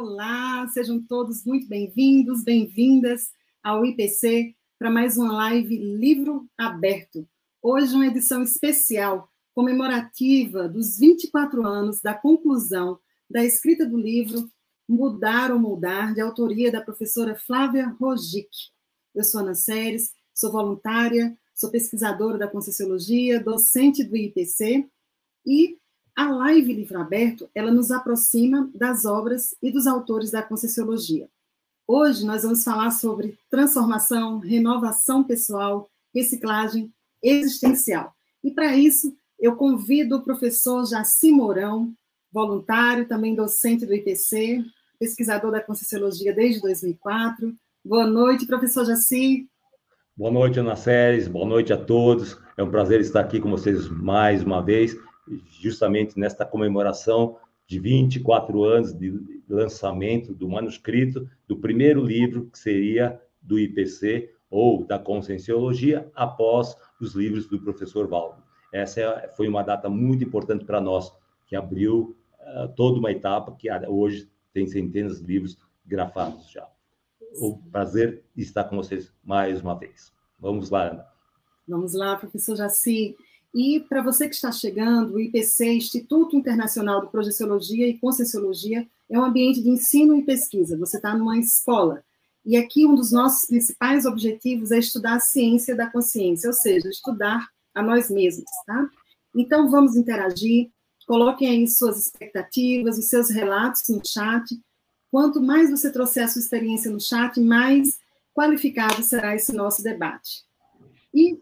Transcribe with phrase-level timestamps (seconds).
[0.00, 7.28] Olá, sejam todos muito bem-vindos, bem-vindas ao IPC para mais uma live Livro Aberto.
[7.60, 14.48] Hoje, uma edição especial comemorativa dos 24 anos da conclusão da escrita do livro
[14.88, 18.48] Mudar ou Mudar, de autoria da professora Flávia Rogic.
[19.12, 24.88] Eu sou Ana Séries, sou voluntária, sou pesquisadora da Conscienciologia, docente do IPC
[25.44, 25.76] e
[26.18, 31.28] a live Livro Aberto, ela nos aproxima das obras e dos autores da Conscienciologia.
[31.86, 38.12] Hoje nós vamos falar sobre transformação, renovação pessoal, reciclagem existencial.
[38.42, 41.92] E para isso, eu convido o professor Jaci Mourão,
[42.32, 44.64] voluntário, também docente do IPC,
[44.98, 47.54] pesquisador da Conscienciologia desde 2004.
[47.84, 49.48] Boa noite, professor Jaci.
[50.16, 51.28] Boa noite, Ana Séries.
[51.28, 52.36] Boa noite a todos.
[52.56, 54.98] É um prazer estar aqui com vocês mais uma vez
[55.60, 63.20] justamente nesta comemoração de 24 anos de lançamento do manuscrito do primeiro livro que seria
[63.42, 68.42] do IPC ou da Conscienciologia após os livros do professor Valdo.
[68.72, 71.12] Essa é, foi uma data muito importante para nós,
[71.46, 76.68] que abriu uh, toda uma etapa que hoje tem centenas de livros grafados já.
[77.40, 80.12] O prazer estar com vocês mais uma vez.
[80.38, 81.06] Vamos lá, Ana.
[81.66, 83.16] Vamos lá, professor Jaci.
[83.54, 89.18] E para você que está chegando, o IPC, Instituto Internacional de Projeciologia e Conscienciologia, é
[89.18, 90.76] um ambiente de ensino e pesquisa.
[90.76, 92.04] Você está numa escola.
[92.44, 96.88] E aqui um dos nossos principais objetivos é estudar a ciência da consciência, ou seja,
[96.88, 98.88] estudar a nós mesmos, tá?
[99.34, 100.70] Então vamos interagir,
[101.06, 104.44] coloquem aí suas expectativas, os seus relatos no chat.
[105.10, 107.98] Quanto mais você trouxer a sua experiência no chat, mais
[108.34, 110.47] qualificado será esse nosso debate.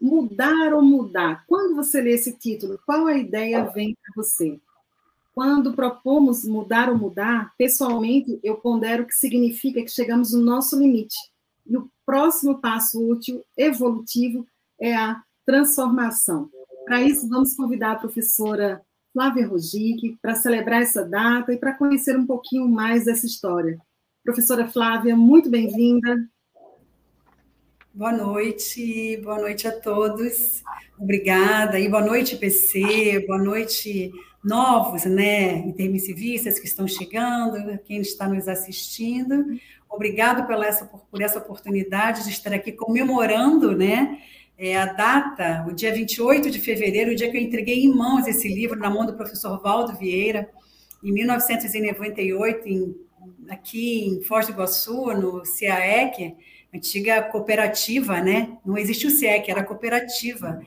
[0.07, 1.43] Mudar ou mudar?
[1.47, 4.57] Quando você lê esse título, qual a ideia vem para você?
[5.33, 11.17] Quando propomos mudar ou mudar, pessoalmente, eu pondero que significa que chegamos no nosso limite.
[11.65, 14.47] E o próximo passo útil, evolutivo,
[14.79, 16.49] é a transformação.
[16.85, 18.81] Para isso, vamos convidar a professora
[19.11, 23.77] Flávia Rogic para celebrar essa data e para conhecer um pouquinho mais dessa história.
[24.23, 26.29] Professora Flávia, muito bem-vinda.
[27.97, 30.63] Boa noite, boa noite a todos.
[30.99, 31.79] Obrigada.
[31.79, 34.11] E boa noite, PC, boa noite,
[34.43, 39.47] novos, né, intermissivistas que estão chegando, quem está nos assistindo.
[39.89, 44.19] Obrigado pela essa, por essa oportunidade de estar aqui comemorando, né,
[44.55, 48.27] é, a data, o dia 28 de fevereiro, o dia que eu entreguei em mãos
[48.27, 50.47] esse livro, na mão do professor Valdo Vieira,
[51.03, 52.95] em 1998, em,
[53.49, 56.35] aqui em Foz do Iguaçu, no CAEC,
[56.77, 58.57] antiga cooperativa, né?
[58.65, 60.61] Não existe o SEC, era cooperativa.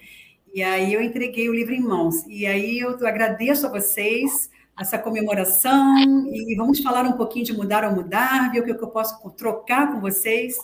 [0.53, 2.25] E aí eu entreguei o livro em mãos.
[2.27, 5.99] E aí eu agradeço a vocês essa comemoração
[6.33, 9.93] e vamos falar um pouquinho de mudar ou mudar, ver o que eu posso trocar
[9.93, 10.57] com vocês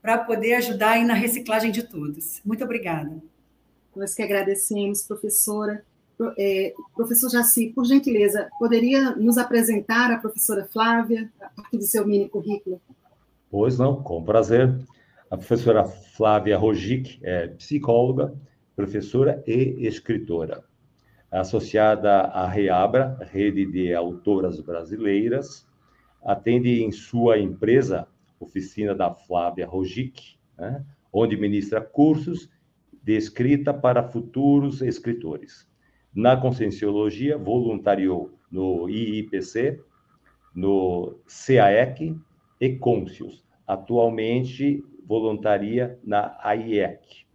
[0.00, 2.40] para poder ajudar aí na reciclagem de todos.
[2.44, 3.22] Muito obrigada.
[3.94, 5.84] Nós que agradecemos, professora.
[6.38, 12.06] É, professor Jaci, por gentileza, poderia nos apresentar a professora Flávia, a partir do seu
[12.06, 12.80] mini currículo?
[13.52, 14.74] Pois não, com prazer.
[15.30, 18.32] A professora Flávia Rogic é psicóloga,
[18.74, 20.64] professora e escritora.
[21.30, 25.68] Associada à REABRA, Rede de Autoras Brasileiras,
[26.24, 28.08] atende em sua empresa,
[28.40, 30.82] Oficina da Flávia Rogic, né,
[31.12, 32.48] onde ministra cursos
[33.02, 35.68] de escrita para futuros escritores.
[36.14, 39.78] Na Conscienciologia, voluntariou no IIPC,
[40.54, 42.16] no CAEC
[42.62, 43.44] e Côncios.
[43.66, 47.26] Atualmente voluntaria na AIEC.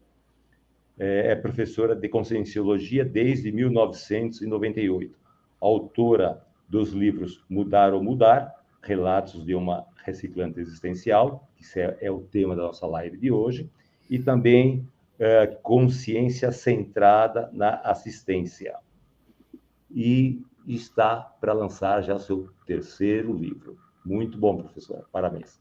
[0.97, 5.19] É, é professora de Conscienciologia desde 1998.
[5.59, 12.21] Autora dos livros Mudar ou Mudar, Relatos de uma Reciclante Existencial, que é, é o
[12.21, 13.69] tema da nossa live de hoje,
[14.09, 14.87] e também
[15.19, 18.77] é, Consciência Centrada na Assistência.
[19.91, 23.86] E está para lançar já seu terceiro livro.
[24.07, 25.03] Muito bom, professora.
[25.11, 25.59] Parabéns.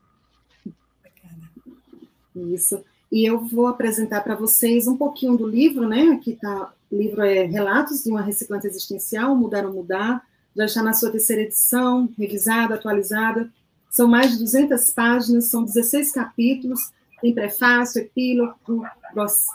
[2.35, 2.85] Isso.
[3.11, 6.11] E eu vou apresentar para vocês um pouquinho do livro, né?
[6.11, 10.25] Aqui tá, o livro é Relatos de uma Reciclante Existencial, Mudar ou Mudar,
[10.57, 13.53] já está na sua terceira edição, revisada, atualizada.
[13.91, 18.85] São mais de 200 páginas, são 16 capítulos, tem prefácio, epílogo,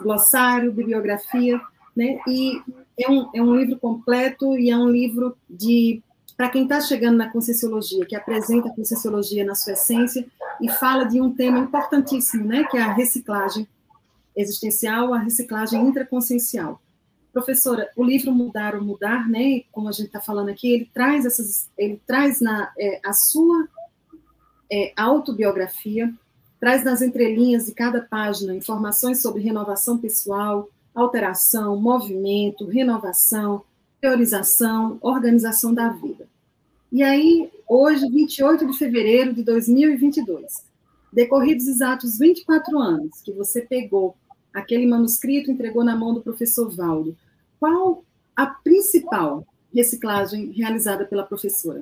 [0.02, 1.62] glossário, bibliografia,
[1.96, 2.20] né?
[2.28, 2.62] E
[3.00, 6.02] é um, é um livro completo e é um livro de
[6.36, 10.26] para quem está chegando na Conscienciologia, que apresenta a Conscienciologia na sua essência
[10.62, 13.68] e fala de um tema importantíssimo, né, que é a reciclagem
[14.36, 16.82] existencial, a reciclagem intraconsciencial.
[17.34, 21.26] Professora, o livro Mudar ou Mudar, né, como a gente está falando aqui, ele traz
[21.26, 23.68] essas, ele traz na é, a sua
[24.72, 26.14] é autobiografia,
[26.60, 33.64] traz nas entrelinhas de cada página informações sobre renovação pessoal, alteração, movimento, renovação,
[34.02, 36.28] priorização, organização da vida.
[36.92, 40.66] E aí, hoje, 28 de fevereiro de 2022,
[41.14, 44.18] decorridos exatos 24 anos que você pegou
[44.54, 47.16] aquele manuscrito entregou na mão do professor Valdo,
[47.60, 48.04] qual
[48.36, 51.82] a principal reciclagem realizada pela professora?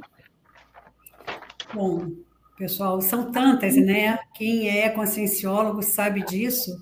[1.74, 2.12] Bom,
[2.58, 4.20] pessoal, são tantas, né?
[4.36, 6.80] Quem é conscienciólogo sabe disso.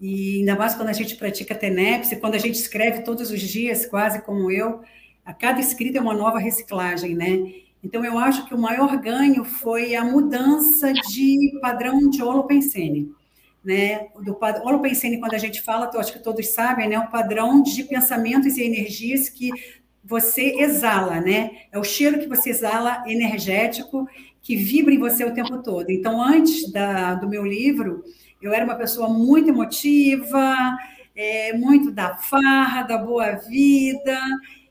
[0.00, 3.86] E ainda mais quando a gente pratica TENEPS, quando a gente escreve todos os dias,
[3.86, 4.80] quase como eu,
[5.24, 7.52] a cada escrita é uma nova reciclagem, né?
[7.82, 13.12] Então, eu acho que o maior ganho foi a mudança de padrão de holopensene.
[13.64, 14.08] Né?
[14.22, 16.98] Do holopensene, quando a gente fala, eu acho que todos sabem, né?
[16.98, 19.50] o padrão de pensamentos e energias que
[20.02, 21.50] você exala, né?
[21.70, 24.08] É o cheiro que você exala energético
[24.40, 25.90] que vibra em você o tempo todo.
[25.90, 28.02] Então, antes da, do meu livro,
[28.40, 30.56] eu era uma pessoa muito emotiva,
[31.14, 34.20] é, muito da farra, da boa vida,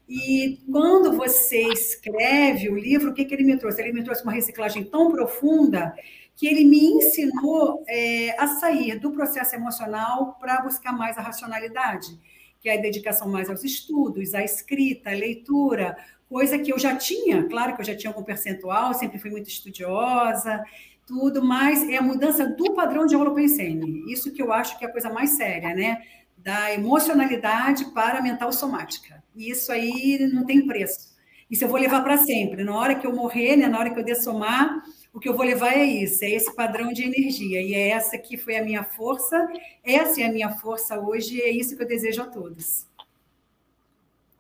[0.07, 3.81] e quando você escreve o livro, o que, que ele me trouxe?
[3.81, 5.93] Ele me trouxe uma reciclagem tão profunda
[6.33, 12.17] que ele me ensinou é, a sair do processo emocional para buscar mais a racionalidade,
[12.61, 15.97] que é a dedicação mais aos estudos, à escrita, à leitura,
[16.29, 19.49] coisa que eu já tinha, claro que eu já tinha algum percentual, sempre fui muito
[19.49, 20.63] estudiosa,
[21.07, 24.03] tudo, mas é a mudança do padrão de holopensene.
[24.11, 26.03] Isso que eu acho que é a coisa mais séria, né?
[26.37, 29.23] Da emocionalidade para a mental somática.
[29.33, 31.15] E isso aí não tem preço.
[31.49, 32.63] Isso eu vou levar para sempre.
[32.63, 34.83] Na hora que eu morrer, né, na hora que eu dessomar,
[35.13, 37.61] o que eu vou levar é isso, é esse padrão de energia.
[37.61, 39.47] E é essa que foi a minha força,
[39.83, 42.85] essa é a minha força hoje, e é isso que eu desejo a todos.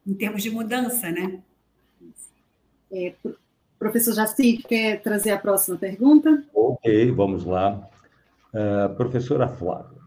[0.05, 1.41] Em termos de mudança, né?
[2.91, 3.13] É,
[3.79, 6.43] professor Jaci, quer trazer a próxima pergunta?
[6.53, 7.87] Ok, vamos lá.
[8.53, 9.99] Uh, professora Flávia,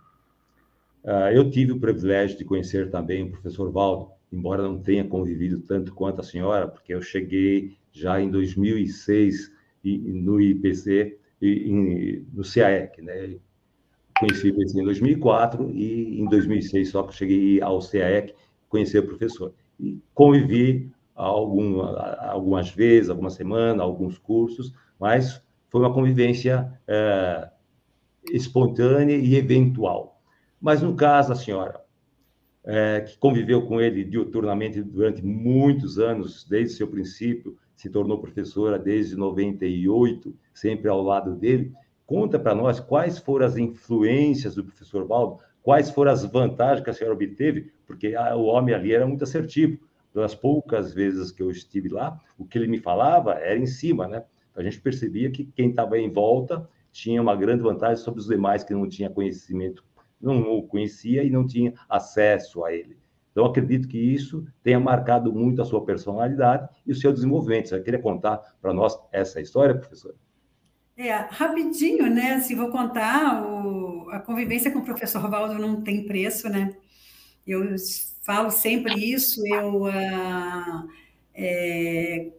[1.04, 5.60] uh, eu tive o privilégio de conhecer também o professor Valdo, embora não tenha convivido
[5.60, 9.52] tanto quanto a senhora, porque eu cheguei já em 2006
[9.84, 13.36] no IPC, e, no CAEC, né?
[14.18, 18.34] Conheci o IPC em 2004 e em 2006 só que cheguei ao CAEC,
[18.68, 19.52] conheci o professor.
[19.78, 27.48] E convivi algum, algumas vezes, algumas semanas, alguns cursos, mas foi uma convivência é,
[28.32, 30.20] espontânea e eventual.
[30.60, 31.80] Mas no caso, a senhora,
[32.64, 38.78] é, que conviveu com ele diuturnamente durante muitos anos, desde seu princípio, se tornou professora
[38.78, 41.72] desde 98, sempre ao lado dele.
[42.04, 46.90] Conta para nós quais foram as influências do professor Baldo, quais foram as vantagens que
[46.90, 49.78] a senhora obteve, porque o homem ali era muito assertivo.
[50.12, 54.08] Das poucas vezes que eu estive lá, o que ele me falava era em cima,
[54.08, 54.24] né?
[54.50, 58.26] Então, a gente percebia que quem estava em volta tinha uma grande vantagem sobre os
[58.26, 59.84] demais que não tinha conhecimento
[60.20, 62.98] não o conhecia e não tinha acesso a ele.
[63.32, 67.68] Então, acredito que isso tenha marcado muito a sua personalidade e o seu desenvolvimento.
[67.68, 70.14] Você queria contar para nós essa história, professor?
[70.96, 72.34] É, rapidinho, né?
[72.34, 76.76] Assim, vou contar, o, a convivência com o professor Valdo não tem preço, né?
[77.46, 77.74] Eu
[78.22, 79.84] falo sempre isso, eu...
[79.84, 80.88] Uh,
[81.34, 82.30] é,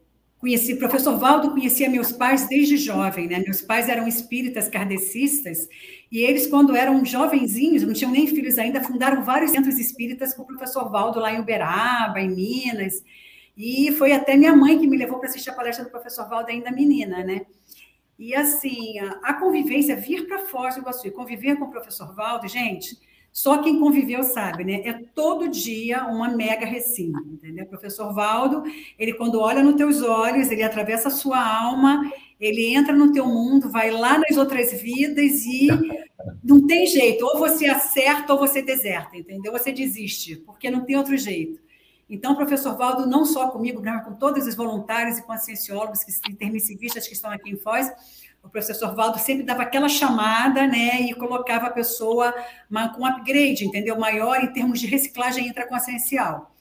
[0.41, 3.38] Conheci, professor Valdo conhecia meus pais desde jovem, né?
[3.46, 5.70] Meus pais eram espíritas kardecistas
[6.12, 10.41] e eles, quando eram jovenzinhos, não tinham nem filhos ainda, fundaram vários centros espíritas com
[10.41, 13.03] o professor Valdo lá em Uberaba, em Minas.
[13.55, 16.50] E foi até minha mãe que me levou para assistir a palestra do professor Valdo
[16.50, 17.46] ainda menina, né?
[18.17, 22.48] E assim, a, convivência, vir para Foz do Iguaçu e conviver com o professor Valdo,
[22.48, 22.98] gente,
[23.32, 24.82] só quem conviveu sabe, né?
[24.84, 27.64] É todo dia uma mega recima, entendeu?
[27.64, 28.64] O professor Valdo,
[29.00, 33.26] ele quando olha nos teus olhos, ele atravessa a sua alma, ele entra no teu
[33.26, 35.68] mundo, vai lá nas outras vidas e
[36.44, 39.54] não tem jeito, ou você acerta ou você deserta, entendeu?
[39.54, 41.62] Você desiste, porque não tem outro jeito.
[42.10, 47.08] Então, professor Valdo, não só comigo, mas com todos os voluntários e conscienciólogos, que, intermissivistas
[47.08, 47.90] que estão aqui em Foz,
[48.43, 52.33] o professor Valdo sempre dava aquela chamada, né, e colocava a pessoa
[52.95, 53.98] com upgrade, entendeu?
[53.98, 56.53] Maior em termos de reciclagem intraconsciencial.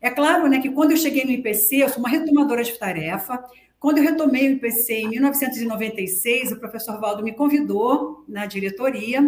[0.00, 3.42] É claro, né, que quando eu cheguei no IPC, eu sou uma retomadora de tarefa.
[3.80, 9.20] Quando eu retomei o IPC em 1996, o professor Valdo me convidou na diretoria,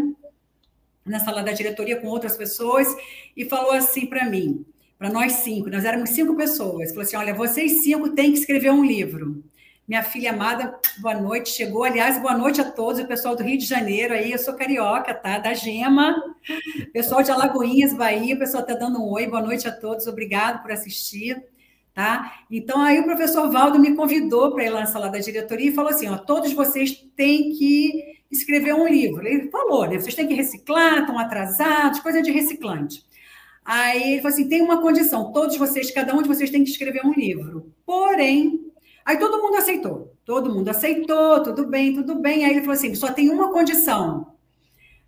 [1.05, 2.89] na sala da diretoria com outras pessoas,
[3.37, 4.65] e falou assim para mim,
[4.99, 8.71] para nós cinco, nós éramos cinco pessoas, falou assim: olha, vocês cinco têm que escrever
[8.71, 9.43] um livro.
[9.91, 11.83] Minha filha amada, boa noite, chegou.
[11.83, 15.13] Aliás, boa noite a todos, o pessoal do Rio de Janeiro aí, eu sou carioca,
[15.13, 15.41] tá?
[15.41, 16.15] Da Gema,
[16.93, 20.63] pessoal de Alagoinhas, Bahia, o pessoal tá dando um oi, boa noite a todos, obrigado
[20.63, 21.43] por assistir.
[21.93, 22.45] Tá?
[22.49, 25.75] Então, aí o professor Valdo me convidou para ir lá na sala da diretoria e
[25.75, 29.27] falou assim: ó, todos vocês têm que escrever um livro.
[29.27, 29.99] Ele falou, né?
[29.99, 33.05] Vocês têm que reciclar, estão atrasados, coisa de reciclante.
[33.65, 36.71] Aí ele falou assim: tem uma condição, todos vocês, cada um de vocês tem que
[36.71, 37.75] escrever um livro.
[37.85, 38.70] Porém,
[39.05, 42.45] aí todo mundo aceitou, todo mundo aceitou, tudo bem, tudo bem.
[42.45, 44.35] Aí ele falou assim: só tem uma condição.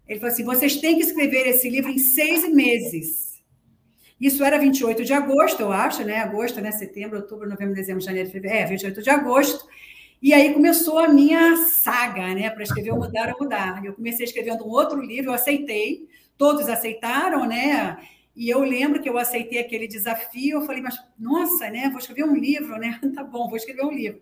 [0.06, 3.32] Ele falou assim: vocês têm que escrever esse livro em seis meses.
[4.20, 6.18] Isso era 28 de agosto, eu acho, né?
[6.18, 6.70] Agosto, né?
[6.70, 8.64] Setembro, outubro, novembro, dezembro, janeiro, fevereiro.
[8.64, 9.66] É, 28 de agosto.
[10.22, 12.48] E aí começou a minha saga, né?
[12.48, 13.84] Para escrever Mudar ou Mudar.
[13.84, 16.06] Eu comecei escrevendo um outro livro, eu aceitei,
[16.38, 17.96] todos aceitaram, né?
[18.34, 21.88] E eu lembro que eu aceitei aquele desafio, eu falei, mas nossa, né?
[21.90, 22.98] Vou escrever um livro, né?
[23.14, 24.20] Tá bom, vou escrever um livro.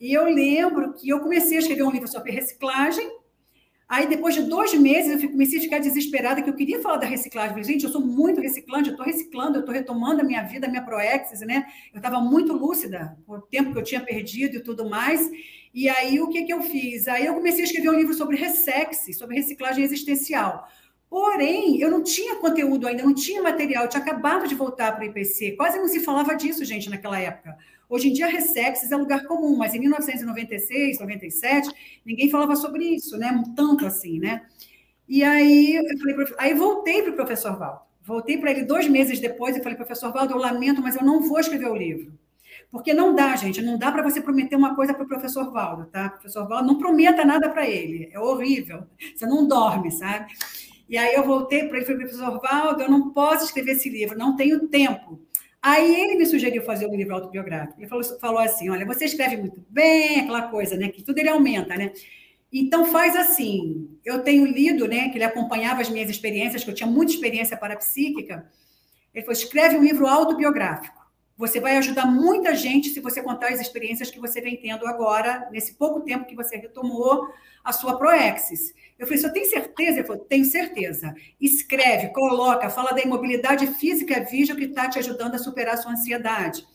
[0.00, 3.10] E eu lembro que eu comecei a escrever um livro sobre reciclagem,
[3.88, 7.06] Aí, depois de dois meses, eu comecei a ficar desesperada, que eu queria falar da
[7.06, 7.52] reciclagem.
[7.52, 10.66] Falei, gente, eu sou muito reciclante, eu estou reciclando, eu estou retomando a minha vida,
[10.66, 11.64] a minha Proexis, né?
[11.94, 15.30] Eu estava muito lúcida, por tempo que eu tinha perdido e tudo mais.
[15.72, 17.08] E aí, o que, que eu fiz?
[17.08, 20.68] Aí, eu comecei a escrever um livro sobre ressex, sobre reciclagem existencial.
[21.10, 25.02] Porém, eu não tinha conteúdo ainda, não tinha material, eu tinha acabado de voltar para
[25.02, 25.52] o IPC.
[25.52, 27.56] Quase não se falava disso, gente, naquela época.
[27.88, 31.70] Hoje em dia, Ressexes é lugar comum, mas em 1996, 97,
[32.04, 33.42] ninguém falava sobre isso, né?
[33.56, 34.42] Tanto assim, né?
[35.08, 37.80] E aí, eu falei, aí voltei para o professor Valdo.
[38.02, 41.22] Voltei para ele dois meses depois e falei, professor Valdo, eu lamento, mas eu não
[41.22, 42.12] vou escrever o livro.
[42.70, 45.86] Porque não dá, gente, não dá para você prometer uma coisa para o professor Valdo,
[45.86, 46.10] tá?
[46.10, 48.84] Professor Valdo, não prometa nada para ele, é horrível.
[49.14, 50.26] Você não dorme, sabe?
[50.88, 53.90] E aí eu voltei para ele e falei, professor Valdo, eu não posso escrever esse
[53.90, 55.20] livro, não tenho tempo.
[55.60, 57.80] Aí ele me sugeriu fazer um livro autobiográfico.
[57.80, 60.88] Ele falou, falou assim: olha, você escreve muito bem, aquela coisa, né?
[60.88, 61.92] Que tudo ele aumenta, né?
[62.52, 63.90] Então faz assim.
[64.04, 65.08] Eu tenho lido, né?
[65.10, 68.48] Que ele acompanhava as minhas experiências, que eu tinha muita experiência parapsíquica.
[69.12, 70.97] Ele falou: escreve um livro autobiográfico.
[71.38, 75.48] Você vai ajudar muita gente se você contar as experiências que você vem tendo agora,
[75.52, 78.74] nesse pouco tempo que você retomou a sua Proexis.
[78.98, 79.98] Eu falei, você tem certeza?
[79.98, 81.14] Ele falou, tenho certeza.
[81.40, 85.92] Escreve, coloca, fala da imobilidade física vídeo que está te ajudando a superar a sua
[85.92, 86.66] ansiedade.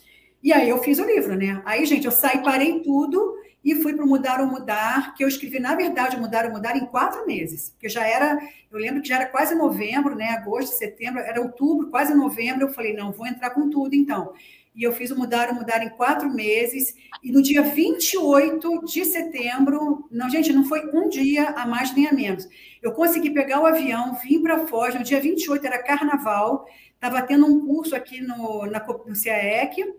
[0.41, 1.62] E aí eu fiz o livro, né?
[1.65, 5.27] Aí, gente, eu saí, parei tudo e fui para o Mudar ou Mudar, que eu
[5.27, 7.70] escrevi, na verdade, Mudar ou Mudar em quatro meses.
[7.70, 8.38] Porque já era,
[8.72, 10.29] eu lembro que já era quase novembro, né?
[10.29, 12.63] Agosto, setembro, era outubro, quase novembro.
[12.63, 14.34] Eu falei, não, vou entrar com tudo, então
[14.75, 16.96] e eu fiz o Mudar o Mudar em quatro meses.
[17.24, 22.08] E no dia 28 de setembro, não, gente, não foi um dia a mais nem
[22.08, 22.48] a menos.
[22.82, 27.46] Eu consegui pegar o avião, vim para Foz, no dia 28 era carnaval, estava tendo
[27.46, 29.93] um curso aqui no, na, no CAEC,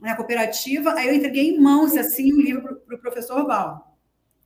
[0.00, 3.90] na cooperativa, aí eu entreguei em mãos, assim, o livro para o pro professor Val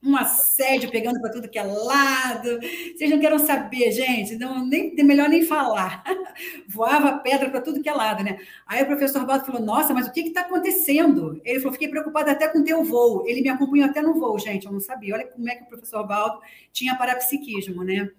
[0.07, 2.61] um assédio pegando para tudo que é lado.
[2.95, 6.05] Vocês não querem saber, gente, não, nem, melhor nem falar.
[6.69, 8.39] Voava pedra para tudo que é lado, né?
[8.67, 11.41] Aí o professor Baldo falou: Nossa, mas o que está acontecendo?
[11.43, 13.25] Ele falou: Fiquei preocupado até com o teu voo.
[13.27, 15.15] Ele me acompanhou até no voo, gente, eu não sabia.
[15.15, 16.39] Olha como é que o professor Baldo
[16.71, 18.11] tinha parapsiquismo, né?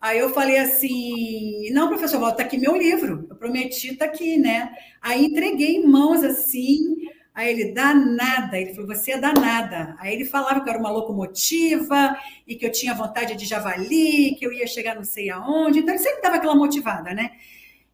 [0.00, 3.28] Aí eu falei assim: Não, professor Baldo, está aqui meu livro.
[3.30, 4.74] Eu prometi, está aqui, né?
[5.00, 7.01] Aí entreguei em mãos assim
[7.34, 8.58] Aí ele, danada.
[8.58, 9.96] Ele falou, você é danada.
[9.98, 14.34] Aí ele falava que eu era uma locomotiva e que eu tinha vontade de javali,
[14.36, 15.78] que eu ia chegar não sei aonde.
[15.78, 17.30] Então, ele sempre dava aquela motivada, né?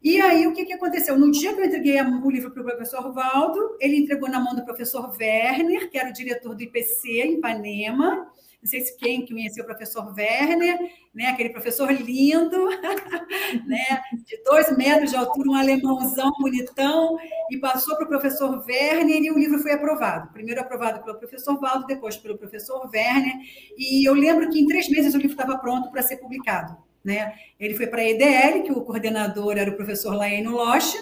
[0.01, 1.17] E aí, o que, que aconteceu?
[1.17, 4.55] No dia que eu entreguei o livro para o professor Valdo, ele entregou na mão
[4.55, 8.31] do professor Werner, que era o diretor do IPC em Ipanema,
[8.61, 10.77] não sei se quem conheceu o professor Werner,
[11.13, 12.67] né, aquele professor lindo,
[13.65, 17.17] né, de dois metros de altura, um alemãozão bonitão,
[17.49, 20.31] e passou para o professor Werner e o livro foi aprovado.
[20.33, 23.33] Primeiro aprovado pelo professor Valdo, depois pelo professor Werner,
[23.77, 26.75] e eu lembro que em três meses o livro estava pronto para ser publicado.
[27.01, 27.33] Né?
[27.57, 30.97] Ele foi para a EDL, que o coordenador era o professor Laeno Locha,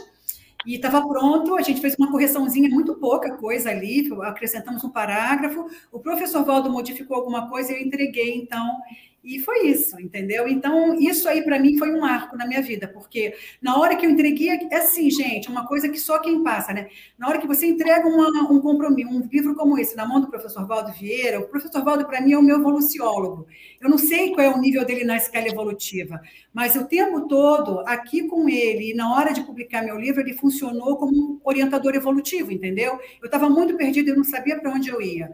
[0.66, 5.70] e estava pronto, a gente fez uma correçãozinha, muito pouca coisa ali, acrescentamos um parágrafo,
[5.92, 8.78] o professor Valdo modificou alguma coisa e eu entreguei, então,
[9.24, 10.48] e foi isso, entendeu?
[10.48, 14.06] Então, isso aí para mim foi um arco na minha vida, porque na hora que
[14.06, 16.88] eu entreguei, é assim, gente, uma coisa que só quem passa, né?
[17.18, 20.30] Na hora que você entrega uma, um compromisso, um livro como esse, na mão do
[20.30, 23.48] professor Valdo Vieira, o professor Valdo, para mim, é o meu evoluciólogo.
[23.82, 26.22] Eu não sei qual é o nível dele na escala evolutiva,
[26.54, 30.34] mas o tempo todo, aqui com ele, e na hora de publicar meu livro, ele
[30.36, 33.00] funcionou como um orientador evolutivo, entendeu?
[33.22, 35.30] Eu estava muito perdida, eu não sabia para onde eu ia.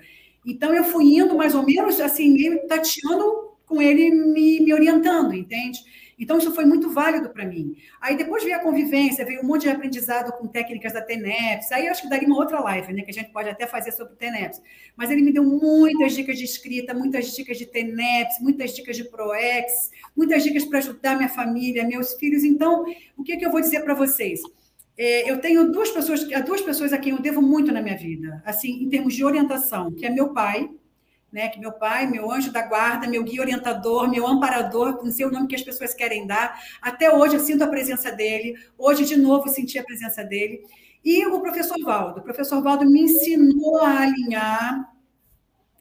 [0.45, 5.33] Então, eu fui indo mais ou menos assim, meio tateando com ele me, me orientando,
[5.33, 5.79] entende?
[6.19, 7.75] Então, isso foi muito válido para mim.
[7.99, 11.71] Aí, depois veio a convivência, veio um monte de aprendizado com técnicas da TENEPS.
[11.71, 13.01] Aí, acho que daria uma outra live, né?
[13.01, 14.61] Que a gente pode até fazer sobre TENEPS.
[14.95, 19.05] Mas ele me deu muitas dicas de escrita, muitas dicas de TENEPS, muitas dicas de
[19.05, 22.43] ProEx, muitas dicas para ajudar minha família, meus filhos.
[22.43, 22.85] Então,
[23.17, 24.39] o que, que eu vou dizer para vocês?
[24.97, 28.41] é, eu tenho duas pessoas, duas pessoas a quem eu devo muito na minha vida,
[28.45, 30.69] assim, em termos de orientação, que é meu pai,
[31.33, 35.25] né, que meu pai, meu anjo da guarda, meu guia orientador, meu amparador, não sei
[35.25, 36.61] o nome que as pessoas querem dar.
[36.79, 38.55] Até hoje eu sinto a presença dele.
[38.77, 40.63] Hoje, de novo, senti a presença dele.
[41.03, 42.19] E o professor Valdo.
[42.19, 44.92] O professor Valdo me ensinou a alinhar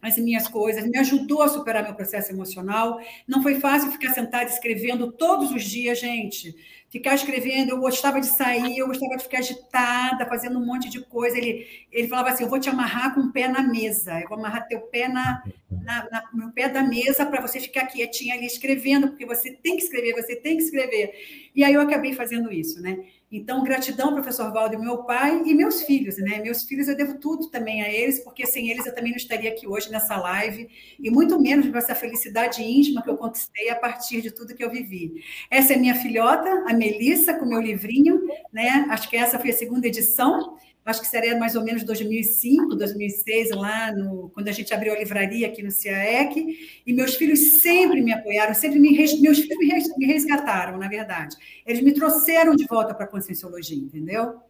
[0.03, 3.01] as minhas coisas, me ajudou a superar meu processo emocional.
[3.27, 6.53] Não foi fácil ficar sentada escrevendo todos os dias, gente.
[6.91, 11.01] Ficar escrevendo, eu gostava de sair, eu gostava de ficar agitada, fazendo um monte de
[11.07, 11.39] coisa.
[11.39, 14.37] Ele, ele falava assim: Eu vou te amarrar com o pé na mesa, eu vou
[14.37, 15.41] amarrar teu pé na,
[15.71, 19.77] na, na no pé da mesa para você ficar quietinha ali escrevendo, porque você tem
[19.77, 21.13] que escrever, você tem que escrever.
[21.55, 22.99] E aí eu acabei fazendo isso, né?
[23.33, 26.39] Então, gratidão, professor Valdo, meu pai e meus filhos, né?
[26.43, 29.51] Meus filhos eu devo tudo também a eles, porque sem eles eu também não estaria
[29.51, 30.69] aqui hoje nessa live,
[31.01, 34.63] e muito menos com essa felicidade íntima que eu conquistei a partir de tudo que
[34.63, 35.25] eu vivi.
[35.51, 38.21] Essa é minha filhota, a Melissa, com meu livrinho,
[38.53, 38.87] né?
[38.91, 43.51] Acho que essa foi a segunda edição acho que seria mais ou menos 2005, 2006,
[43.51, 48.01] lá no, quando a gente abriu a livraria aqui no CIAEC, e meus filhos sempre
[48.01, 51.37] me apoiaram, sempre me, meus filhos me resgataram, na verdade.
[51.65, 54.41] Eles me trouxeram de volta para a Conscienciologia, entendeu?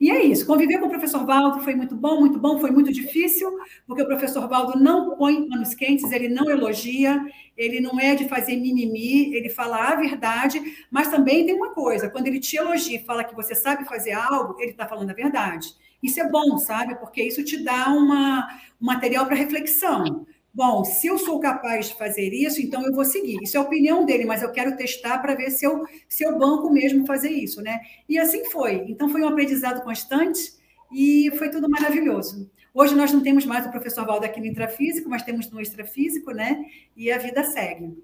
[0.00, 2.90] E é isso, conviver com o professor Valdo foi muito bom, muito bom, foi muito
[2.90, 3.54] difícil,
[3.86, 7.22] porque o professor Valdo não põe panos quentes, ele não elogia,
[7.54, 10.58] ele não é de fazer mimimi, ele fala a verdade,
[10.90, 14.12] mas também tem uma coisa, quando ele te elogia e fala que você sabe fazer
[14.12, 15.68] algo, ele está falando a verdade.
[16.02, 16.94] Isso é bom, sabe?
[16.94, 18.48] Porque isso te dá uma,
[18.80, 20.24] um material para reflexão.
[20.52, 23.38] Bom, se eu sou capaz de fazer isso, então eu vou seguir.
[23.40, 26.38] Isso é a opinião dele, mas eu quero testar para ver se eu, se eu
[26.38, 27.80] banco mesmo fazer isso, né?
[28.08, 28.84] E assim foi.
[28.88, 30.52] Então foi um aprendizado constante
[30.92, 32.50] e foi tudo maravilhoso.
[32.74, 36.32] Hoje nós não temos mais o professor Valdo aqui no intrafísico, mas temos no extrafísico,
[36.32, 36.64] né?
[36.96, 37.96] E a vida segue.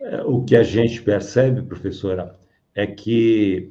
[0.00, 2.38] É, o que a gente percebe, professora,
[2.74, 3.70] é que,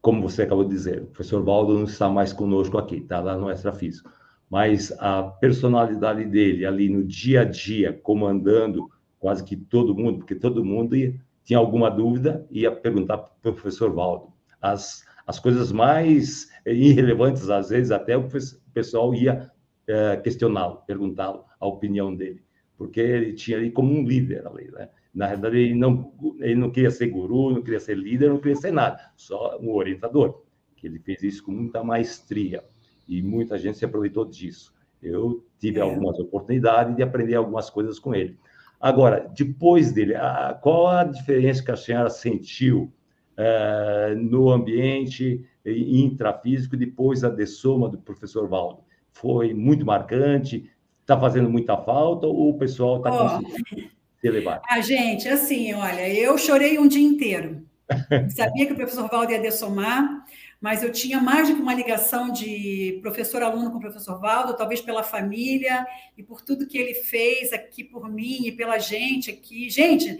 [0.00, 3.36] como você acabou de dizer, o professor Valdo não está mais conosco aqui, está lá
[3.36, 4.15] no extrafísico
[4.50, 10.34] mas a personalidade dele ali no dia a dia, comandando quase que todo mundo, porque
[10.34, 14.32] todo mundo ia, tinha alguma dúvida, ia perguntar para o professor Valdo.
[14.60, 18.28] As, as coisas mais irrelevantes, às vezes, até o
[18.72, 19.50] pessoal ia
[19.86, 22.42] é, questioná-lo, perguntá-lo a opinião dele,
[22.76, 24.88] porque ele tinha ali como um líder ali, né?
[25.14, 28.56] Na verdade, ele não, ele não queria ser guru, não queria ser líder, não queria
[28.56, 30.42] ser nada, só um orientador,
[30.76, 32.62] que ele fez isso com muita maestria
[33.08, 34.74] e muita gente se aproveitou disso.
[35.02, 35.82] Eu tive é.
[35.82, 38.36] algumas oportunidades de aprender algumas coisas com ele.
[38.80, 42.92] Agora, depois dele, a, qual a diferença que a senhora sentiu
[43.36, 48.82] é, no ambiente intrafísico depois da dessoma do professor Valdo?
[49.12, 50.70] Foi muito marcante?
[51.00, 53.40] Está fazendo muita falta ou o pessoal está oh.
[53.40, 53.90] conseguindo
[54.20, 54.60] se elevar?
[54.68, 57.64] A gente, assim, olha, eu chorei um dia inteiro.
[58.34, 60.24] Sabia que o professor Valdo ia dessomar
[60.60, 64.80] mas eu tinha mais do que uma ligação de professor-aluno com o professor Valdo, talvez
[64.80, 69.68] pela família e por tudo que ele fez aqui por mim e pela gente aqui.
[69.68, 70.18] Gente,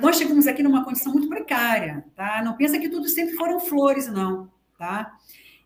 [0.00, 2.42] nós chegamos aqui numa condição muito precária, tá?
[2.42, 5.12] Não pensa que tudo sempre foram flores, não, tá?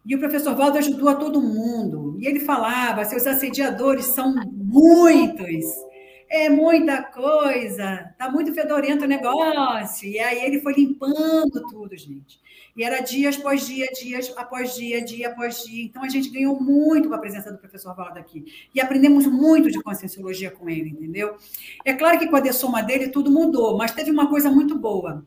[0.05, 2.17] E o professor Valdo ajudou a todo mundo.
[2.19, 5.89] E ele falava: seus assediadores são muitos
[6.31, 10.07] é muita coisa, tá muito fedorento o negócio.
[10.07, 12.39] E aí ele foi limpando tudo, gente.
[12.79, 15.85] E era dias após dia, dias após dia, dia após dia.
[15.85, 18.45] Então a gente ganhou muito com a presença do professor Valdo aqui.
[18.73, 21.37] E aprendemos muito de conscienciologia com ele, entendeu?
[21.85, 25.27] É claro que com a dessoma dele tudo mudou, mas teve uma coisa muito boa.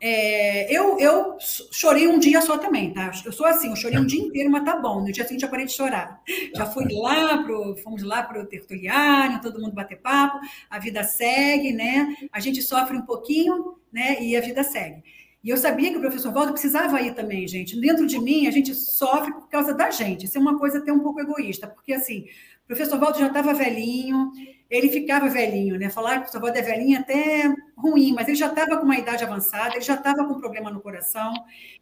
[0.00, 3.10] É, eu, eu chorei um dia só também, tá?
[3.24, 5.00] Eu sou assim, eu chorei um dia inteiro, mas tá bom.
[5.00, 6.20] No dia seguinte eu parei de chorar.
[6.54, 10.38] Já fui lá pro, fomos lá para o tertuliário, todo mundo bater papo,
[10.70, 12.14] a vida segue, né?
[12.30, 14.22] A gente sofre um pouquinho, né?
[14.22, 15.02] E a vida segue.
[15.46, 17.80] E eu sabia que o professor Valdo precisava ir também, gente.
[17.80, 20.26] Dentro de mim, a gente sofre por causa da gente.
[20.26, 22.24] Isso é uma coisa até um pouco egoísta, porque assim,
[22.64, 24.32] o professor Valdo já estava velhinho,
[24.68, 25.88] ele ficava velhinho, né?
[25.88, 28.82] Falar que o professor Valdo é velhinho é até ruim, mas ele já estava com
[28.82, 31.32] uma idade avançada, ele já estava com problema no coração.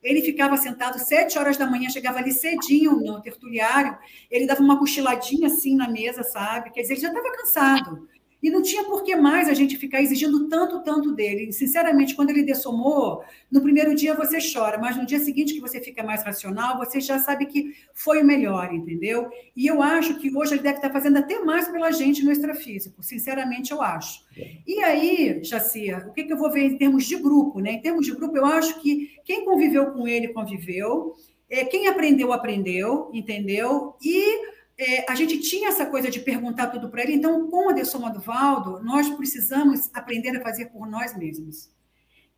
[0.03, 3.97] Ele ficava sentado sete horas da manhã, chegava ali cedinho no tertuliário,
[4.31, 6.71] ele dava uma cochiladinha assim na mesa, sabe?
[6.71, 8.07] Quer dizer, ele já estava cansado.
[8.45, 11.49] E não tinha por que mais a gente ficar exigindo tanto, tanto dele.
[11.49, 15.63] E, sinceramente, quando ele dessomou, no primeiro dia você chora, mas no dia seguinte que
[15.63, 19.31] você fica mais racional, você já sabe que foi o melhor, entendeu?
[19.57, 23.03] E eu acho que hoje ele deve estar fazendo até mais pela gente no extrafísico,
[23.03, 24.23] sinceramente eu acho.
[24.67, 27.61] E aí, Jacia, o que, que eu vou ver em termos de grupo?
[27.61, 27.73] Né?
[27.73, 31.15] Em termos de grupo, eu acho que quem conviveu com ele, conviveu,
[31.49, 33.95] é, quem aprendeu, aprendeu, entendeu?
[34.05, 37.73] E é, a gente tinha essa coisa de perguntar tudo para ele, então, com a
[37.73, 41.71] dessoma do Valdo, nós precisamos aprender a fazer por nós mesmos.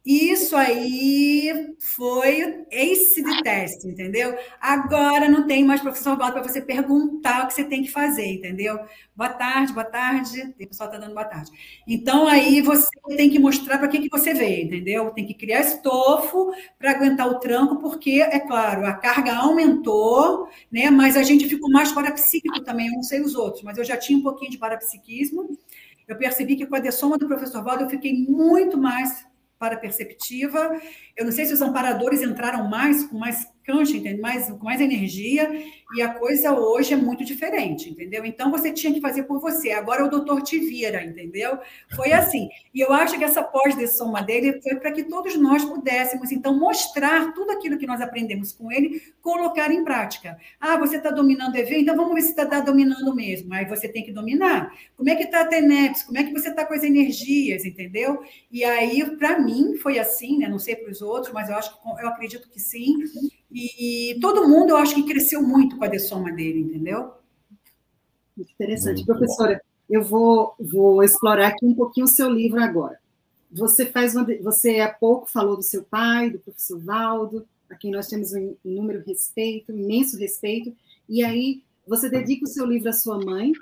[0.06, 4.38] Isso aí foi ace de teste, entendeu?
[4.60, 8.24] Agora não tem mais professor Valdo para você perguntar o que você tem que fazer,
[8.24, 8.78] entendeu?
[9.16, 10.42] Boa tarde, boa tarde.
[10.42, 11.50] O pessoal está dando boa tarde.
[11.88, 15.10] Então, aí você tem que mostrar para que, que você veio, entendeu?
[15.10, 20.88] Tem que criar estofo para aguentar o tranco, porque, é claro, a carga aumentou, né?
[20.88, 23.96] Mas a gente ficou mais parapsíquico também, eu não sei os outros, mas eu já
[23.96, 25.58] tinha um pouquinho de parapsiquismo.
[26.06, 29.25] Eu percebi que com a dessoma do professor Valdo eu fiquei muito mais
[29.58, 30.80] para perceptiva.
[31.16, 34.20] Eu não sei se os amparadores entraram mais, com mais cancha, entende?
[34.20, 35.50] Mais, com mais energia,
[35.94, 38.24] e a coisa hoje é muito diferente, entendeu?
[38.24, 39.72] Então você tinha que fazer por você.
[39.72, 41.58] Agora o doutor te vira, entendeu?
[41.94, 42.48] Foi assim.
[42.72, 47.32] E eu acho que essa pós-dessoma dele foi para que todos nós pudéssemos, então, mostrar
[47.34, 50.38] tudo aquilo que nós aprendemos com ele, colocar em prática.
[50.60, 53.52] Ah, você está dominando o evento, então vamos ver se está tá dominando mesmo.
[53.52, 54.72] Aí você tem que dominar.
[54.96, 56.04] Como é que está a TENEPS?
[56.04, 58.22] Como é que você está com as energias, entendeu?
[58.50, 60.48] E aí, para mim, foi assim, né?
[60.48, 62.96] Não sei para os outros, mas eu acho que eu acredito que sim.
[63.58, 67.12] E todo mundo, eu acho que cresceu muito com a dessoma dele, entendeu?
[68.36, 68.96] Interessante.
[68.96, 69.96] Muito Professora, bom.
[69.96, 72.98] eu vou, vou explorar aqui um pouquinho o seu livro agora.
[73.50, 77.90] Você faz uma, você há pouco falou do seu pai, do professor Valdo, a quem
[77.90, 80.76] nós temos um inúmero respeito, um imenso respeito,
[81.08, 83.52] e aí você dedica o seu livro à sua mãe,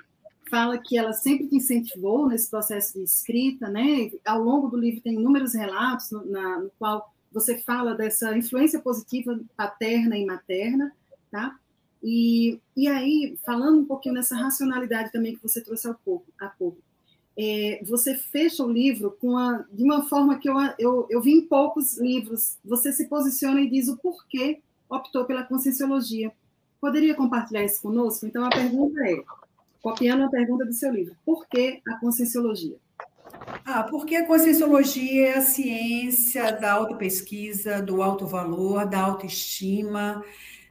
[0.49, 4.11] fala que ela sempre te incentivou nesse processo de escrita, né?
[4.25, 8.79] Ao longo do livro tem inúmeros relatos no, na, no qual você fala dessa influência
[8.79, 10.91] positiva paterna e materna,
[11.29, 11.55] tá?
[12.01, 16.47] E, e aí, falando um pouquinho nessa racionalidade também que você trouxe há pouco, há
[16.47, 16.81] pouco
[17.37, 21.31] é, você fecha o livro com a, de uma forma que eu, eu, eu vi
[21.33, 22.57] em poucos livros.
[22.63, 26.31] Você se posiciona e diz o porquê optou pela conscienciologia.
[26.79, 28.25] Poderia compartilhar isso conosco?
[28.25, 29.21] Então, a pergunta é,
[29.81, 32.77] copiando a pergunta do seu livro, por que a conscienciologia?
[33.63, 40.23] Ah, porque a conscienciologia é a ciência da autopesquisa, do alto valor, da autoestima,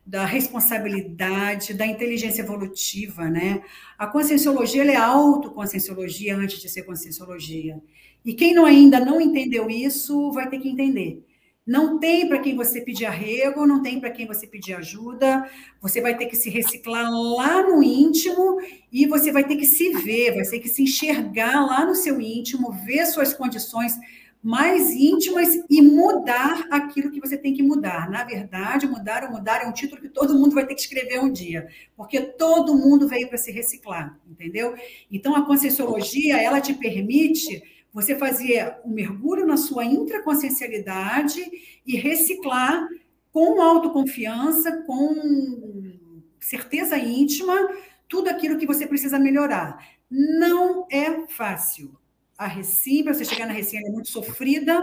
[0.07, 3.63] da responsabilidade, da inteligência evolutiva, né?
[3.99, 7.81] A conscienciologia é autoconscienciologia antes de ser conscienciologia.
[8.25, 11.25] E quem não, ainda não entendeu isso vai ter que entender.
[11.67, 15.49] Não tem para quem você pedir arrego, não tem para quem você pedir ajuda.
[15.81, 18.59] Você vai ter que se reciclar lá no íntimo
[18.93, 22.21] e você vai ter que se ver, vai ter que se enxergar lá no seu
[22.21, 23.99] íntimo, ver suas condições
[24.43, 28.11] mais íntimas e mudar aquilo que você tem que mudar.
[28.11, 31.19] Na verdade, mudar ou mudar é um título que todo mundo vai ter que escrever
[31.19, 34.75] um dia, porque todo mundo veio para se reciclar, entendeu?
[35.11, 37.63] Então, a conscienciologia, ela te permite
[37.95, 41.41] você fazer um mergulho na sua intraconsciencialidade
[41.87, 42.89] e reciclar
[43.31, 45.95] com autoconfiança, com
[46.41, 47.55] certeza íntima,
[48.09, 49.79] tudo aquilo que você precisa melhorar.
[50.11, 51.97] Não é fácil.
[52.37, 54.83] A recim, para você chegar na recim, é muito sofrida,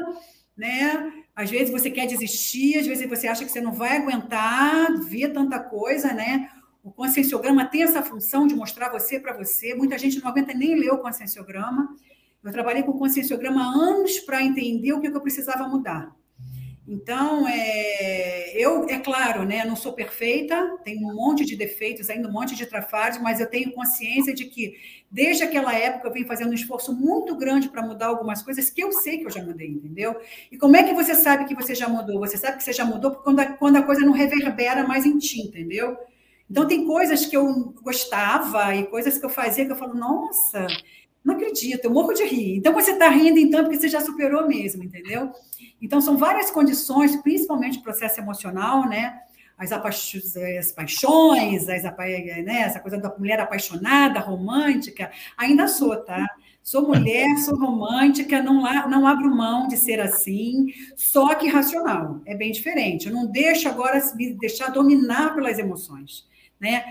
[0.55, 1.11] né?
[1.35, 5.33] Às vezes você quer desistir, às vezes você acha que você não vai aguentar ver
[5.33, 6.49] tanta coisa, né?
[6.81, 9.75] O conscienciograma tem essa função de mostrar você para você.
[9.75, 11.93] Muita gente não aguenta nem ler o conscienciograma.
[12.43, 16.15] Eu trabalhei com conscienciograma há anos para entender o que eu precisava mudar.
[16.87, 22.27] Então, é, eu, é claro, né, não sou perfeita, tenho um monte de defeitos, ainda
[22.27, 24.75] um monte de trafares, mas eu tenho consciência de que,
[25.09, 28.83] desde aquela época, eu venho fazendo um esforço muito grande para mudar algumas coisas que
[28.83, 30.19] eu sei que eu já mudei, entendeu?
[30.51, 32.19] E como é que você sabe que você já mudou?
[32.19, 35.17] Você sabe que você já mudou quando a, quando a coisa não reverbera mais em
[35.19, 35.95] ti, entendeu?
[36.49, 40.67] Então, tem coisas que eu gostava e coisas que eu fazia que eu falo, nossa,
[41.23, 42.57] não acredito, eu morro de rir.
[42.57, 45.31] Então, você está rindo, então, porque você já superou mesmo, entendeu?
[45.81, 49.19] Então, são várias condições, principalmente o processo emocional, né?
[49.57, 52.61] As, as paixões, as, né?
[52.61, 55.11] essa coisa da mulher apaixonada, romântica.
[55.37, 56.25] Ainda sou, tá?
[56.63, 62.21] Sou mulher, sou romântica, não, não abro mão de ser assim, só que racional.
[62.25, 63.07] É bem diferente.
[63.07, 66.27] Eu não deixo agora me deixar dominar pelas emoções,
[66.59, 66.83] né?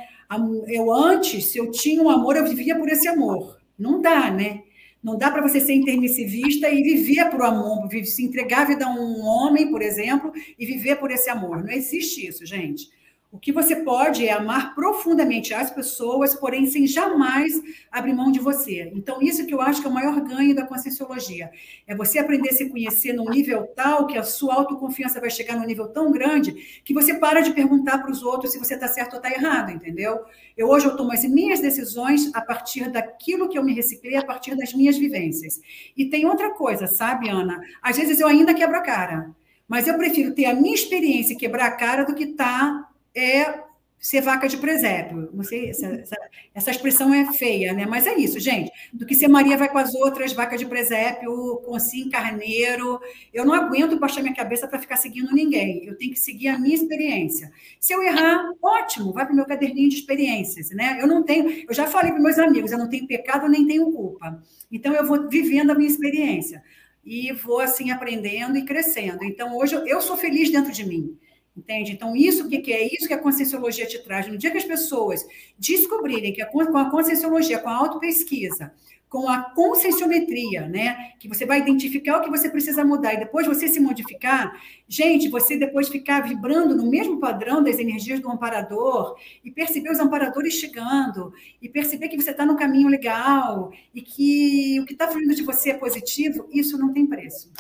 [0.69, 3.60] Eu antes, se eu tinha um amor, eu vivia por esse amor.
[3.81, 4.63] Não dá, né?
[5.03, 8.91] Não dá para você ser intermissivista e viver por amor, se entregar a vida a
[8.91, 11.65] um homem, por exemplo, e viver por esse amor.
[11.65, 12.91] Não existe isso, gente.
[13.33, 17.53] O que você pode é amar profundamente as pessoas, porém sem jamais
[17.89, 18.91] abrir mão de você.
[18.93, 21.49] Então, isso que eu acho que é o maior ganho da conscienciologia.
[21.87, 25.57] É você aprender a se conhecer num nível tal que a sua autoconfiança vai chegar
[25.57, 28.89] num nível tão grande que você para de perguntar para os outros se você está
[28.89, 30.25] certo ou está errado, entendeu?
[30.57, 34.25] Eu hoje eu tomo as minhas decisões a partir daquilo que eu me reciclei, a
[34.25, 35.61] partir das minhas vivências.
[35.97, 37.63] E tem outra coisa, sabe, Ana?
[37.81, 39.31] Às vezes eu ainda quebro a cara.
[39.69, 42.90] Mas eu prefiro ter a minha experiência e quebrar a cara do que estar tá
[43.15, 43.71] é
[44.01, 45.31] ser vaca de presépio.
[45.45, 46.17] Sei, essa, essa,
[46.55, 47.85] essa, expressão é feia, né?
[47.85, 48.73] Mas é isso, gente.
[48.93, 52.99] Do que ser Maria vai com as outras, vaca de presépio, com assim, carneiro.
[53.33, 55.85] Eu não aguento baixar minha cabeça para ficar seguindo ninguém.
[55.85, 57.53] Eu tenho que seguir a minha experiência.
[57.79, 60.99] Se eu errar, ótimo, vai para o meu caderninho de experiências, né?
[60.99, 63.93] Eu não tenho, eu já falei para meus amigos, eu não tenho pecado nem tenho
[63.93, 64.43] culpa.
[64.73, 66.63] Então eu vou vivendo a minha experiência
[67.05, 69.23] e vou assim aprendendo e crescendo.
[69.25, 71.19] Então hoje eu sou feliz dentro de mim.
[71.57, 71.93] Entende?
[71.93, 74.29] Então, isso que, que é isso que a conscienciologia te traz.
[74.29, 75.27] No dia que as pessoas
[75.59, 78.73] descobrirem que a, com a conscienciologia, com a autopesquisa,
[79.11, 81.15] com a conscienciometria, né?
[81.19, 84.53] Que você vai identificar o que você precisa mudar e depois você se modificar.
[84.89, 89.99] Gente, você depois ficar vibrando no mesmo padrão das energias do amparador e perceber os
[89.99, 95.09] amparadores chegando e perceber que você está no caminho legal e que o que está
[95.09, 97.53] fluindo de você é positivo, isso não tem preço.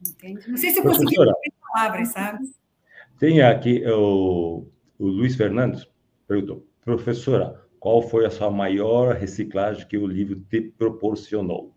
[0.00, 0.48] Entende?
[0.48, 1.16] Não sei se eu consegui
[1.74, 2.50] palavras, sabe?
[3.18, 4.66] Tem aqui o,
[4.98, 5.88] o Luiz Fernandes
[6.28, 11.74] perguntou, professora, qual foi a sua maior reciclagem que o livro te proporcionou?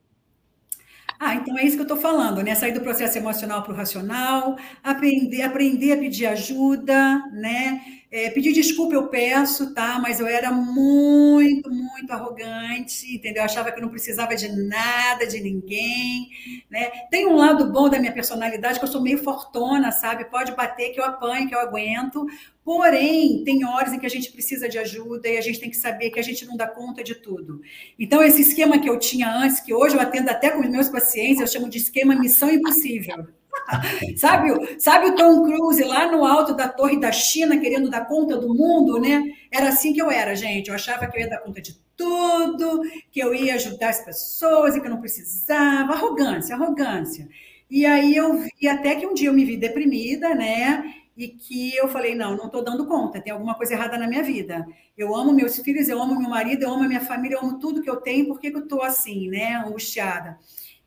[1.19, 2.55] Ah, então é isso que eu estou falando, né?
[2.55, 7.81] Sair do processo emocional para o racional, aprender, aprender a pedir ajuda, né?
[8.11, 9.99] É, pedir desculpa eu peço, tá?
[9.99, 13.41] Mas eu era muito, muito arrogante, entendeu?
[13.41, 16.27] Eu achava que eu não precisava de nada, de ninguém,
[16.71, 16.89] né?
[17.11, 20.25] Tem um lado bom da minha personalidade que eu sou meio fortona, sabe?
[20.25, 22.25] Pode bater que eu apanho, que eu aguento.
[22.65, 25.77] Porém, tem horas em que a gente precisa de ajuda e a gente tem que
[25.77, 27.61] saber que a gente não dá conta de tudo.
[27.97, 30.89] Então, esse esquema que eu tinha antes, que hoje eu atendo até com os meus
[30.89, 33.27] pacientes, eu chamo de esquema missão impossível
[34.17, 38.37] sabe, sabe o Tom Cruise lá no alto da torre da China querendo dar conta
[38.37, 39.23] do mundo, né?
[39.51, 40.69] Era assim que eu era, gente.
[40.69, 44.75] Eu achava que eu ia dar conta de tudo, que eu ia ajudar as pessoas
[44.75, 45.93] e que eu não precisava.
[45.93, 47.27] Arrogância, arrogância.
[47.69, 50.93] E aí eu vi até que um dia eu me vi deprimida, né?
[51.15, 54.23] E que eu falei, não, não estou dando conta, tem alguma coisa errada na minha
[54.23, 54.65] vida.
[54.97, 57.81] Eu amo meus filhos, eu amo meu marido, eu amo minha família, eu amo tudo
[57.81, 59.55] que eu tenho, por que, que eu estou assim, né?
[59.55, 60.39] Angustiada.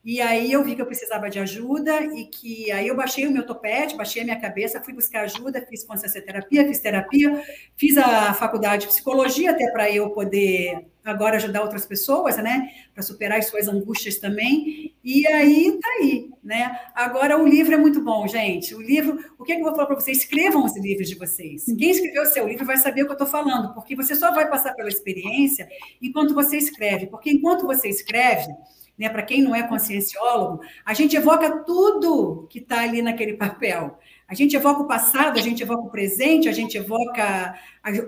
[0.05, 3.31] E aí eu vi que eu precisava de ajuda e que aí eu baixei o
[3.31, 7.41] meu topete, baixei a minha cabeça, fui buscar ajuda, fiz consciência terapia, fiz terapia,
[7.77, 13.03] fiz a faculdade de psicologia até para eu poder agora ajudar outras pessoas, né, para
[13.03, 14.93] superar as suas angústias também.
[15.05, 16.79] E aí tá aí, né?
[16.95, 18.75] Agora o livro é muito bom, gente.
[18.75, 20.19] O livro, o que, é que eu vou falar para vocês?
[20.19, 21.65] Escrevam os livros de vocês.
[21.65, 24.33] Quem escreveu o seu livro vai saber o que eu estou falando, porque você só
[24.33, 25.69] vai passar pela experiência
[26.01, 28.53] enquanto você escreve, porque enquanto você escreve
[28.99, 29.09] né?
[29.09, 33.99] Para quem não é conscienciólogo, a gente evoca tudo que está ali naquele papel.
[34.29, 37.55] A gente evoca o passado, a gente evoca o presente, a gente evoca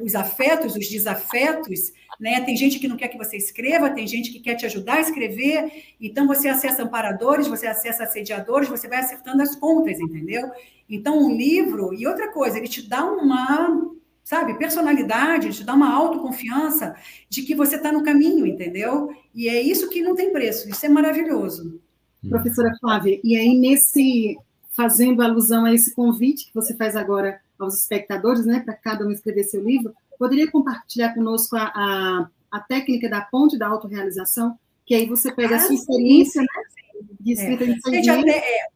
[0.03, 2.41] os afetos, os desafetos, né?
[2.41, 5.01] Tem gente que não quer que você escreva, tem gente que quer te ajudar a
[5.01, 5.71] escrever,
[6.01, 10.51] então você acessa amparadores, você acessa assediadores, você vai acertando as contas, entendeu?
[10.89, 13.93] Então, um livro, e outra coisa, ele te dá uma
[14.23, 14.57] sabe?
[14.59, 16.97] Personalidade, te dá uma autoconfiança
[17.29, 19.15] de que você está no caminho, entendeu?
[19.35, 21.81] E é isso que não tem preço, isso é maravilhoso.
[22.23, 22.29] Hum.
[22.29, 24.37] Professora Flávia, e aí nesse,
[24.71, 29.11] fazendo alusão a esse convite que você faz agora aos espectadores, né, para cada um
[29.11, 34.95] escrever seu livro, poderia compartilhar conosco a, a, a técnica da ponte da autorrealização, que
[34.95, 36.49] aí você pega ah, a sua experiência, né,
[37.21, 37.67] de escrita é.
[37.67, 38.67] de Gente, até, é,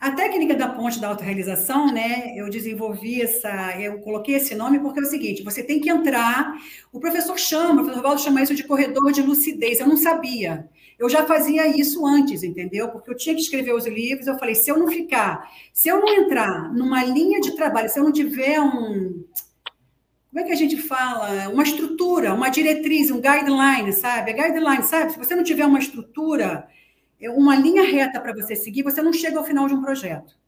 [0.00, 2.32] a técnica da ponte da autorrealização, né?
[2.36, 6.54] Eu desenvolvi essa, eu coloquei esse nome porque é o seguinte: você tem que entrar.
[6.92, 9.80] O professor chama, o professor Valdo chama isso de corredor de lucidez.
[9.80, 10.68] Eu não sabia.
[10.96, 12.88] Eu já fazia isso antes, entendeu?
[12.88, 14.28] Porque eu tinha que escrever os livros.
[14.28, 17.98] Eu falei: se eu não ficar, se eu não entrar numa linha de trabalho, se
[17.98, 19.24] eu não tiver um.
[20.30, 21.48] Como é que a gente fala?
[21.48, 24.30] Uma estrutura, uma diretriz, um guideline, sabe?
[24.30, 25.12] A guideline, sabe?
[25.12, 26.68] Se você não tiver uma estrutura
[27.22, 30.38] uma linha reta para você seguir, você não chega ao final de um projeto.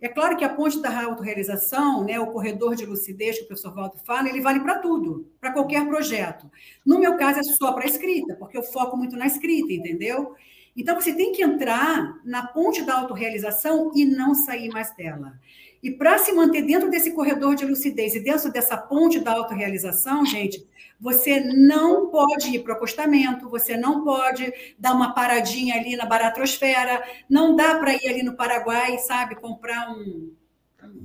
[0.00, 3.74] É claro que a ponte da autorrealização, né, o corredor de lucidez que o professor
[3.74, 6.50] Waldo fala, ele vale para tudo, para qualquer projeto.
[6.84, 10.34] No meu caso, é só para a escrita, porque eu foco muito na escrita, entendeu?
[10.76, 15.40] Então, você tem que entrar na ponte da autorrealização e não sair mais dela.
[15.86, 20.26] E para se manter dentro desse corredor de lucidez e dentro dessa ponte da autorrealização,
[20.26, 20.66] gente,
[20.98, 26.04] você não pode ir para o acostamento, você não pode dar uma paradinha ali na
[26.04, 30.32] baratrosfera, não dá para ir ali no Paraguai, sabe, comprar um,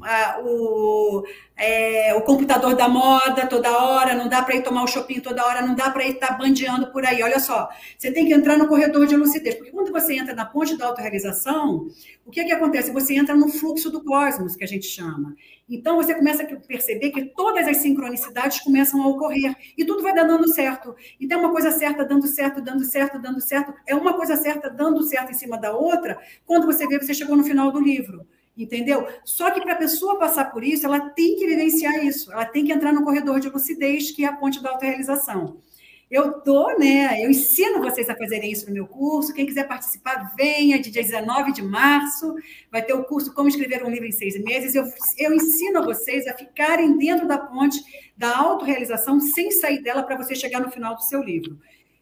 [0.02, 1.24] a, o,
[1.56, 5.46] é, o computador da moda toda hora, não dá para ir tomar o shopping toda
[5.46, 7.22] hora, não dá para ir estar tá bandeando por aí.
[7.22, 10.46] Olha só, você tem que entrar no corredor de lucidez, porque quando você entra na
[10.46, 11.88] ponte da autorrealização,
[12.26, 12.92] o que, é que acontece?
[12.92, 15.36] Você entra no fluxo do cosmos, que a gente chama.
[15.70, 20.14] Então, você começa a perceber que todas as sincronicidades começam a ocorrer e tudo vai
[20.14, 20.96] dando certo.
[21.20, 25.02] Então, uma coisa certa dando certo, dando certo, dando certo, é uma coisa certa dando
[25.04, 28.28] certo em cima da outra, quando você vê, você chegou no final do livro.
[28.64, 29.08] Entendeu?
[29.24, 32.66] Só que para a pessoa passar por isso, ela tem que vivenciar isso, ela tem
[32.66, 35.58] que entrar no corredor de lucidez, que é a ponte da autorrealização.
[36.12, 37.24] Eu tô, né?
[37.24, 39.34] Eu ensino vocês a fazerem isso no meu curso.
[39.34, 42.36] Quem quiser participar, venha, de dia 19 de março.
[42.70, 44.76] Vai ter o curso Como Escrever um Livro em Seis Meses.
[44.76, 44.84] Eu,
[45.18, 47.82] eu ensino vocês a ficarem dentro da ponte
[48.18, 51.58] da autorrealização sem sair dela para você chegar no final do seu livro.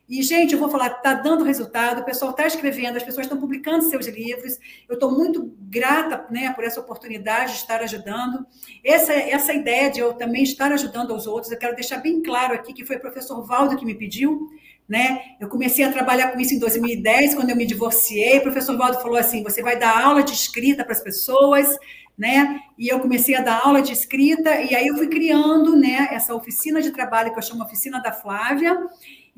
[0.10, 3.40] E, gente, eu vou falar, está dando resultado, o pessoal está escrevendo, as pessoas estão
[3.40, 4.58] publicando seus livros.
[4.88, 8.44] Eu estou muito grata né, por essa oportunidade de estar ajudando.
[8.84, 12.56] Essa, essa ideia de eu também estar ajudando aos outros, eu quero deixar bem claro
[12.56, 14.50] aqui que foi o professor Valdo que me pediu.
[14.88, 15.36] Né?
[15.40, 18.40] Eu comecei a trabalhar com isso em 2010, quando eu me divorciei.
[18.40, 21.68] O professor Valdo falou assim: você vai dar aula de escrita para as pessoas,
[22.18, 22.60] né?
[22.76, 26.34] E eu comecei a dar aula de escrita, e aí eu fui criando né, essa
[26.34, 28.76] oficina de trabalho que eu chamo Oficina da Flávia.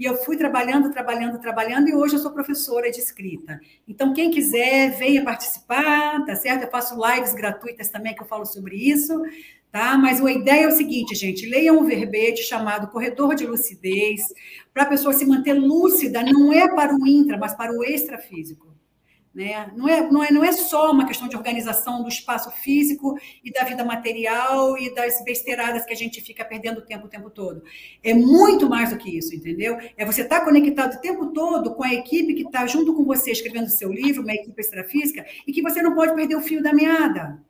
[0.01, 3.61] E eu fui trabalhando, trabalhando, trabalhando, e hoje eu sou professora de escrita.
[3.87, 6.63] Então, quem quiser, venha participar, tá certo?
[6.63, 9.21] Eu faço lives gratuitas também que eu falo sobre isso,
[9.71, 9.95] tá?
[9.99, 14.23] Mas a ideia é o seguinte, gente: leiam um verbete chamado Corredor de Lucidez,
[14.73, 18.70] para a pessoa se manter lúcida, não é para o intra, mas para o extrafísico.
[19.33, 19.71] Né?
[19.77, 23.49] Não, é, não, é, não é só uma questão de organização do espaço físico e
[23.49, 27.63] da vida material e das besteiradas que a gente fica perdendo tempo o tempo todo.
[28.03, 29.77] É muito mais do que isso, entendeu?
[29.95, 33.05] É você estar tá conectado o tempo todo com a equipe que está junto com
[33.05, 36.61] você escrevendo seu livro, uma equipe extrafísica, e que você não pode perder o fio
[36.61, 37.41] da meada.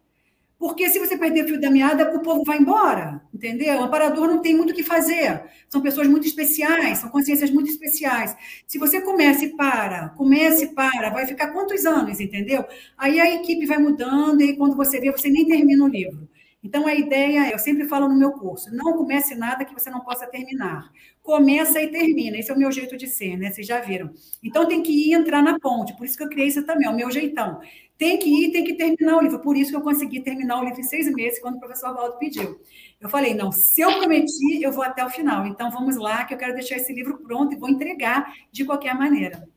[0.61, 3.79] Porque se você perder o fio da meada, o povo vai embora, entendeu?
[3.79, 5.41] O amparador não tem muito o que fazer.
[5.67, 8.37] São pessoas muito especiais, são consciências muito especiais.
[8.67, 12.63] Se você começa e para, começa e para, vai ficar quantos anos, entendeu?
[12.95, 16.29] Aí a equipe vai mudando e quando você vê, você nem termina o livro.
[16.63, 19.89] Então, a ideia é, eu sempre falo no meu curso, não comece nada que você
[19.89, 20.91] não possa terminar.
[21.23, 22.37] Começa e termina.
[22.37, 23.49] Esse é o meu jeito de ser, né?
[23.51, 24.11] Vocês já viram.
[24.43, 25.97] Então, tem que ir entrar na ponte.
[25.97, 27.59] Por isso que eu criei isso também, é o meu jeitão.
[28.01, 29.37] Tem que ir, tem que terminar o livro.
[29.37, 32.17] Por isso que eu consegui terminar o livro em seis meses, quando o professor Valdo
[32.17, 32.59] pediu.
[32.99, 35.45] Eu falei, não, se eu prometi, eu vou até o final.
[35.45, 38.95] Então, vamos lá, que eu quero deixar esse livro pronto e vou entregar de qualquer
[38.95, 39.47] maneira.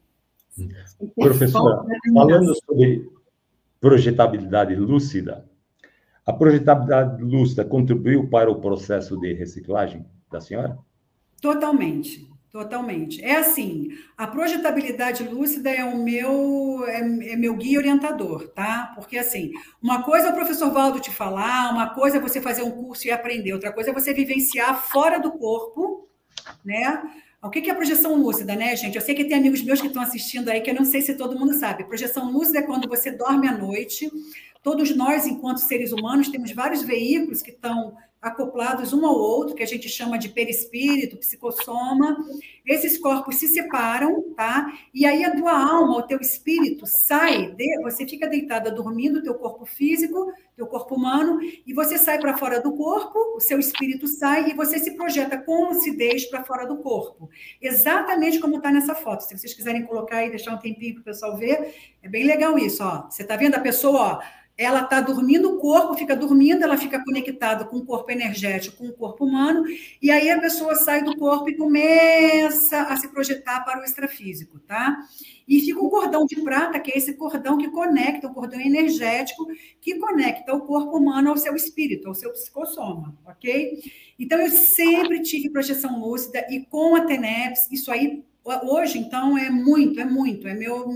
[1.14, 3.09] Professora, falando sobre
[3.80, 5.48] projetabilidade lúcida,
[6.26, 10.76] a projetabilidade lúcida contribuiu para o processo de reciclagem da senhora?
[11.40, 13.21] Totalmente, totalmente.
[13.21, 18.93] É assim, a projetabilidade lúcida é o meu é, é, meu guia orientador, tá?
[18.95, 19.51] Porque assim,
[19.83, 23.09] uma coisa é o professor Valdo te falar, uma coisa é você fazer um curso
[23.09, 26.09] e aprender, outra coisa é você vivenciar fora do corpo,
[26.64, 27.03] né?
[27.43, 28.95] O que é a projeção lúcida, né, gente?
[28.95, 31.17] Eu sei que tem amigos meus que estão assistindo aí que eu não sei se
[31.17, 31.83] todo mundo sabe.
[31.83, 34.09] Projeção lúcida é quando você dorme à noite,
[34.64, 39.63] Todos nós, enquanto seres humanos, temos vários veículos que estão acoplados um ao outro, que
[39.63, 42.17] a gente chama de perispírito, psicossoma.
[42.65, 44.73] Esses corpos se separam, tá?
[44.95, 49.35] E aí a tua alma, o teu espírito sai, de, você fica deitada dormindo, teu
[49.35, 54.09] corpo físico, teu corpo humano, e você sai para fora do corpo, o seu espírito
[54.09, 57.29] sai e você se projeta com lucidez para fora do corpo.
[57.61, 59.21] Exatamente como está nessa foto.
[59.21, 62.59] Se vocês quiserem colocar e deixar um tempinho para o pessoal ver, é bem legal
[62.59, 63.11] isso, ó.
[63.11, 67.03] Você está vendo a pessoa, ó, ela está dormindo, o corpo fica dormindo, ela fica
[67.03, 69.64] conectada com o corpo energético, com o corpo humano,
[70.01, 74.61] e aí a pessoa sai do corpo e começa a se projetar para o extrafísico,
[74.61, 74.97] tá?
[75.47, 79.45] E fica um cordão de prata, que é esse cordão que conecta, um cordão energético,
[79.81, 83.81] que conecta o corpo humano ao seu espírito, ao seu psicossoma, ok?
[84.19, 89.50] Então, eu sempre tive projeção lúcida, e com a TENEPS, isso aí, hoje, então, é
[89.50, 90.87] muito, é muito, é meu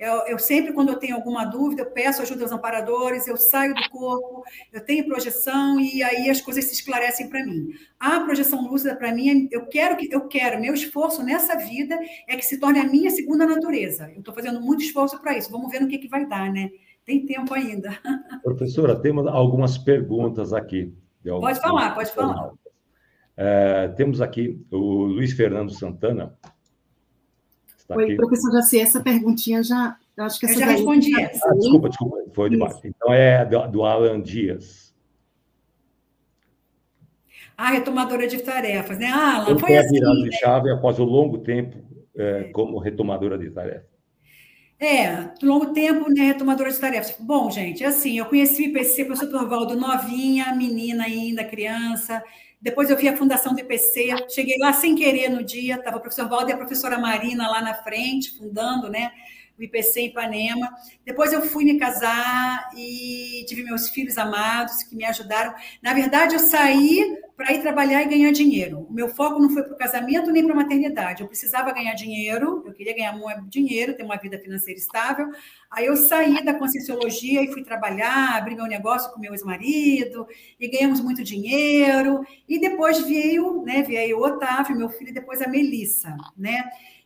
[0.00, 3.74] eu, eu, sempre, quando eu tenho alguma dúvida, eu peço ajuda aos amparadores, eu saio
[3.74, 7.74] do corpo, eu tenho projeção e aí as coisas se esclarecem para mim.
[7.98, 12.34] A projeção lúcida, para mim, eu quero que eu quero, meu esforço nessa vida é
[12.34, 14.10] que se torne a minha segunda natureza.
[14.14, 15.52] Eu estou fazendo muito esforço para isso.
[15.52, 16.70] Vamos ver no que, que vai dar, né?
[17.04, 17.90] Tem tempo ainda.
[18.42, 20.94] Professora, temos algumas perguntas aqui.
[21.22, 22.52] Pode falar, pode falar.
[23.36, 26.34] É, temos aqui o Luiz Fernando Santana,
[27.96, 28.16] Oi, aqui.
[28.16, 29.96] professor Jaci, essa perguntinha já.
[30.16, 31.48] Eu acho que essa eu já respondi tá essa.
[31.48, 32.80] Ah, desculpa, desculpa, foi demais.
[32.84, 34.94] Então é do, do Alan Dias.
[37.56, 39.10] Ah, retomadora de tarefas, né?
[39.12, 39.88] Ah, Alan, foi assim.
[39.88, 40.28] a virada né?
[40.28, 41.76] de chave após o longo tempo
[42.16, 43.90] é, como retomadora de tarefas.
[44.78, 47.14] É, longo tempo, né, retomadora de tarefas.
[47.20, 52.24] Bom, gente, assim, eu conheci o IPC, professor Torvaldo, novinha, menina ainda, criança,
[52.60, 56.00] depois eu vi a fundação do IPC, cheguei lá sem querer no dia, estava o
[56.00, 59.10] professor Valdo e a professora Marina lá na frente, fundando né,
[59.60, 60.74] o IPC em Ipanema.
[61.04, 65.54] Depois eu fui me casar e tive meus filhos amados que me ajudaram.
[65.82, 68.86] Na verdade, eu saí para ir trabalhar e ganhar dinheiro.
[68.88, 71.22] O meu foco não foi para o casamento nem para a maternidade.
[71.22, 75.30] Eu precisava ganhar dinheiro, eu queria ganhar dinheiro, ter uma vida financeira estável.
[75.70, 80.26] Aí eu saí da Conscienciologia e fui trabalhar, abri meu negócio com meu ex-marido,
[80.58, 82.26] e ganhamos muito dinheiro.
[82.46, 86.62] E depois veio, né, veio o Otávio, meu filho, e depois a Melissa, né?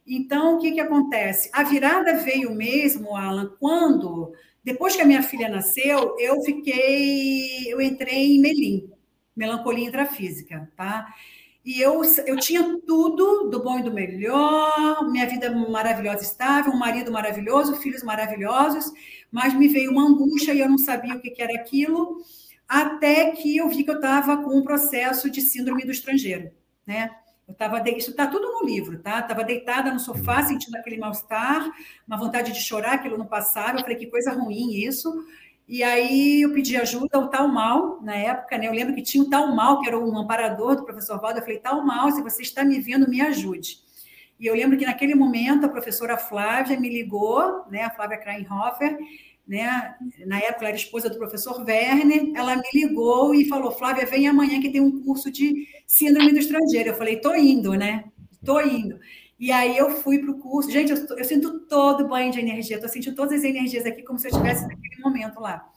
[0.06, 1.48] Então, o que, que acontece?
[1.52, 4.32] A virada veio mesmo, Alan, quando,
[4.62, 8.90] depois que a minha filha nasceu, eu fiquei, eu entrei em Melim,
[9.34, 11.06] melancolia intrafísica, tá?
[11.64, 16.78] E eu, eu tinha tudo do bom e do melhor, minha vida maravilhosa, estável, um
[16.78, 18.92] marido maravilhoso, filhos maravilhosos,
[19.32, 22.18] mas me veio uma angústia e eu não sabia o que, que era aquilo,
[22.68, 26.50] até que eu vi que eu estava com um processo de síndrome do estrangeiro,
[26.86, 27.10] né?
[27.46, 27.90] Eu estava de...
[27.90, 29.20] isso está tudo no livro, tá?
[29.20, 31.70] Estava deitada no sofá, sentindo aquele mal-estar,
[32.06, 33.78] uma vontade de chorar, aquilo não passava.
[33.78, 35.24] Eu falei que coisa ruim isso.
[35.66, 38.66] E aí eu pedi ajuda ao tal mal, na época, né?
[38.66, 41.38] Eu lembro que tinha o tal mal, que era um amparador do professor Valdo.
[41.38, 43.78] Eu falei, tal mal, se você está me vendo, me ajude.
[44.38, 47.82] E eu lembro que naquele momento a professora Flávia me ligou, né?
[47.82, 48.98] A Flávia Kreinhofer,
[49.46, 49.94] né?
[50.26, 54.26] Na época ela era esposa do professor Werner, ela me ligou e falou: Flávia, vem
[54.26, 56.90] amanhã que tem um curso de síndrome do estrangeiro.
[56.90, 58.04] Eu falei: tô indo, né?
[58.44, 58.98] Tô indo.
[59.38, 60.70] E aí eu fui para o curso.
[60.70, 64.02] Gente, eu, eu, sinto todo o banho de energia, estou sentindo todas as energias aqui
[64.02, 65.68] como se eu estivesse naquele momento lá.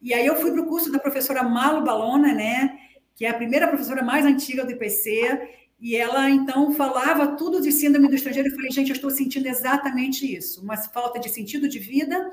[0.00, 2.78] E aí eu fui para o curso da professora Malu Balona, né?
[3.16, 5.48] Que é a primeira professora mais antiga do IPC,
[5.80, 8.48] e ela então falava tudo de síndrome do estrangeiro.
[8.48, 12.30] Eu falei, gente, eu estou sentindo exatamente isso, uma falta de sentido de vida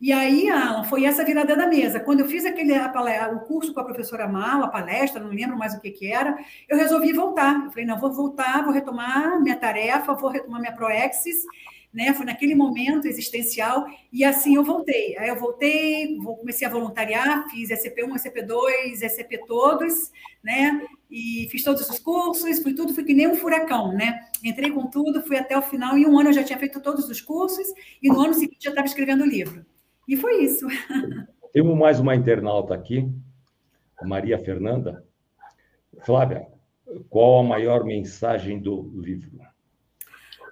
[0.00, 2.00] e aí, Alan, foi essa virada da mesa.
[2.00, 5.74] Quando eu fiz aquele o curso com a professora Mala, a palestra, não lembro mais
[5.74, 7.64] o que, que era, eu resolvi voltar.
[7.66, 11.44] Eu falei, não, vou voltar, vou retomar minha tarefa, vou retomar minha Proexis,
[11.92, 12.14] né?
[12.14, 15.18] Foi naquele momento existencial, e assim eu voltei.
[15.18, 20.10] Aí eu voltei, comecei a voluntariar, fiz SCP1, SCP2, SCP todos,
[20.42, 20.80] né?
[21.10, 24.20] E fiz todos os cursos, fui tudo, fui que nem um furacão, né?
[24.42, 27.06] Entrei com tudo, fui até o final, em um ano eu já tinha feito todos
[27.10, 27.66] os cursos,
[28.02, 29.66] e no ano seguinte já estava escrevendo o livro.
[30.10, 30.66] E foi isso.
[31.54, 33.08] Temos mais uma internauta aqui,
[34.02, 35.04] Maria Fernanda.
[36.04, 36.48] Flávia,
[37.08, 39.38] qual a maior mensagem do livro?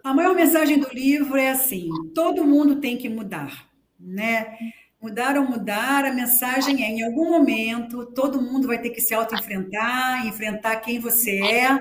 [0.05, 4.57] A maior mensagem do livro é assim: todo mundo tem que mudar, né?
[5.03, 9.13] Mudar ou mudar, a mensagem é: em algum momento, todo mundo vai ter que se
[9.13, 11.77] auto-enfrentar, enfrentar quem você é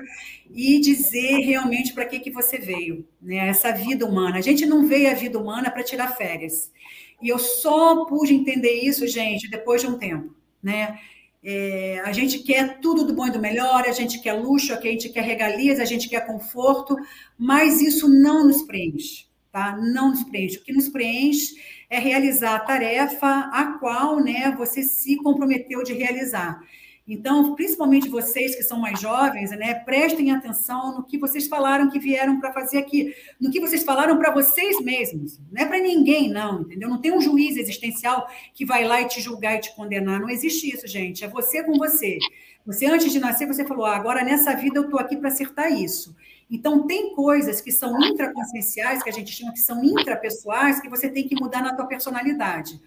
[0.50, 3.46] e dizer realmente para que, que você veio, né?
[3.46, 4.38] Essa vida humana.
[4.38, 6.72] A gente não veio a vida humana para tirar férias.
[7.20, 10.98] E eu só pude entender isso, gente, depois de um tempo, né?
[11.42, 14.80] É, a gente quer tudo do bom e do melhor, a gente quer luxo, a
[14.80, 16.96] gente quer regalias, a gente quer conforto,
[17.36, 19.76] mas isso não nos preenche, tá?
[19.76, 20.58] Não nos preenche.
[20.58, 21.54] O que nos preenche
[21.88, 26.60] é realizar a tarefa a qual, né, você se comprometeu de realizar.
[27.08, 31.98] Então, principalmente vocês que são mais jovens, né, prestem atenção no que vocês falaram que
[31.98, 35.40] vieram para fazer aqui, no que vocês falaram para vocês mesmos.
[35.50, 36.86] Não é para ninguém, não, entendeu?
[36.86, 40.20] Não tem um juiz existencial que vai lá e te julgar e te condenar.
[40.20, 41.24] Não existe isso, gente.
[41.24, 42.18] É você com você.
[42.66, 45.72] Você, antes de nascer, você falou: ah, agora nessa vida eu estou aqui para acertar
[45.72, 46.14] isso.
[46.50, 51.08] Então, tem coisas que são intraconscienciais, que a gente chama que são intrapessoais, que você
[51.08, 52.78] tem que mudar na tua personalidade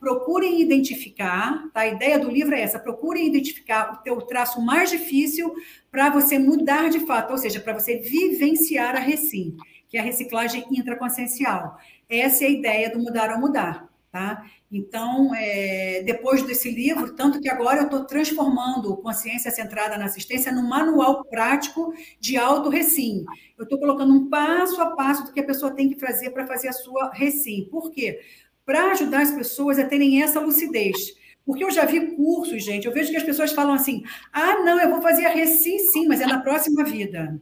[0.00, 1.80] procurem identificar, tá?
[1.80, 5.54] A ideia do livro é essa, procurem identificar o teu traço mais difícil
[5.90, 9.56] para você mudar de fato, ou seja, para você vivenciar a recim,
[9.88, 11.76] que é a reciclagem intraconsciencial.
[12.08, 14.42] Essa é a ideia do mudar ou mudar, tá?
[14.72, 20.50] Então, é, depois desse livro, tanto que agora eu estou transformando Consciência Centrada na Assistência
[20.50, 23.24] num manual prático de auto-recim.
[23.58, 26.46] Eu estou colocando um passo a passo do que a pessoa tem que fazer para
[26.46, 27.68] fazer a sua recim.
[27.70, 28.20] Por quê?
[28.64, 31.14] Para ajudar as pessoas a terem essa lucidez.
[31.44, 34.02] Porque eu já vi cursos, gente, eu vejo que as pessoas falam assim:
[34.32, 37.40] ah, não, eu vou fazer a recém sim, mas é na próxima vida.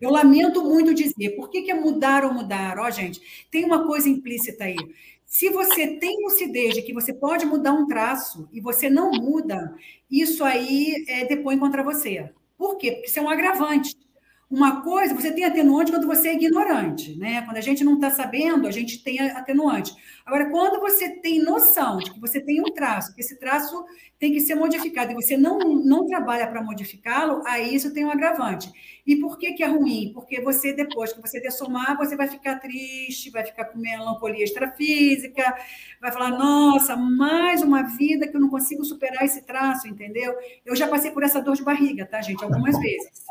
[0.00, 1.36] Eu lamento muito dizer.
[1.36, 2.78] Por que, que é mudar ou mudar?
[2.78, 4.76] Ó, gente, tem uma coisa implícita aí.
[5.24, 9.74] Se você tem lucidez de que você pode mudar um traço e você não muda,
[10.10, 12.30] isso aí é, depõe contra você.
[12.58, 12.92] Por quê?
[12.92, 13.96] Porque isso é um agravante.
[14.52, 17.40] Uma coisa, você tem atenuante quando você é ignorante, né?
[17.40, 19.94] Quando a gente não está sabendo, a gente tem atenuante.
[20.26, 23.82] Agora, quando você tem noção de que você tem um traço, que esse traço
[24.18, 28.10] tem que ser modificado e você não, não trabalha para modificá-lo, aí isso tem um
[28.10, 28.70] agravante.
[29.04, 30.12] E por que, que é ruim?
[30.14, 35.42] Porque você, depois que você dessomar, você vai ficar triste, vai ficar com melancolia extrafísica,
[36.00, 40.34] vai falar, nossa, mais uma vida que eu não consigo superar esse traço, entendeu?
[40.64, 42.44] Eu já passei por essa dor de barriga, tá, gente?
[42.44, 43.24] Algumas vezes.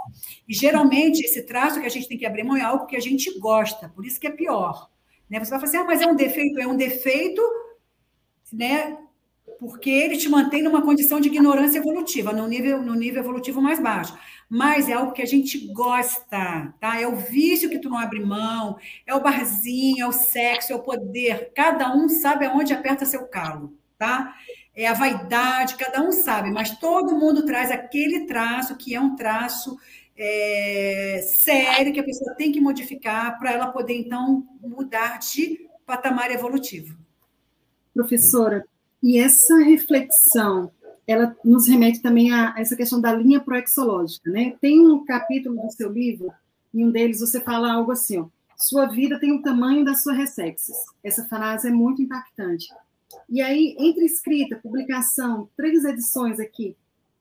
[0.48, 3.02] E geralmente esse traço que a gente tem que abrir mão é algo que a
[3.02, 4.90] gente gosta, por isso que é pior.
[5.30, 5.40] Né?
[5.40, 7.42] Você vai falar assim, ah, mas é um defeito, é um defeito,
[8.52, 8.98] né?
[9.62, 13.80] Porque ele te mantém numa condição de ignorância evolutiva, no nível, no nível evolutivo mais
[13.80, 14.18] baixo.
[14.50, 17.00] Mas é algo que a gente gosta, tá?
[17.00, 20.76] É o vício que tu não abre mão, é o barzinho, é o sexo, é
[20.76, 21.52] o poder.
[21.56, 24.36] Cada um sabe aonde aperta seu calo, tá?
[24.76, 29.16] É a vaidade, cada um sabe, mas todo mundo traz aquele traço que é um
[29.16, 29.78] traço
[30.18, 36.32] é, sério que a pessoa tem que modificar para ela poder, então, mudar de patamar
[36.32, 36.98] evolutivo.
[37.94, 38.66] Professora,
[39.02, 40.72] e essa reflexão,
[41.08, 44.56] ela nos remete também a essa questão da linha proexológica, né?
[44.62, 46.32] Tem um capítulo do seu livro,
[46.74, 48.28] em um deles você fala algo assim, ó,
[48.58, 50.76] sua vida tem o tamanho da sua ressexes.
[51.04, 52.68] Essa frase é muito impactante.
[53.28, 56.76] E aí, entre escrita, publicação, três edições aqui,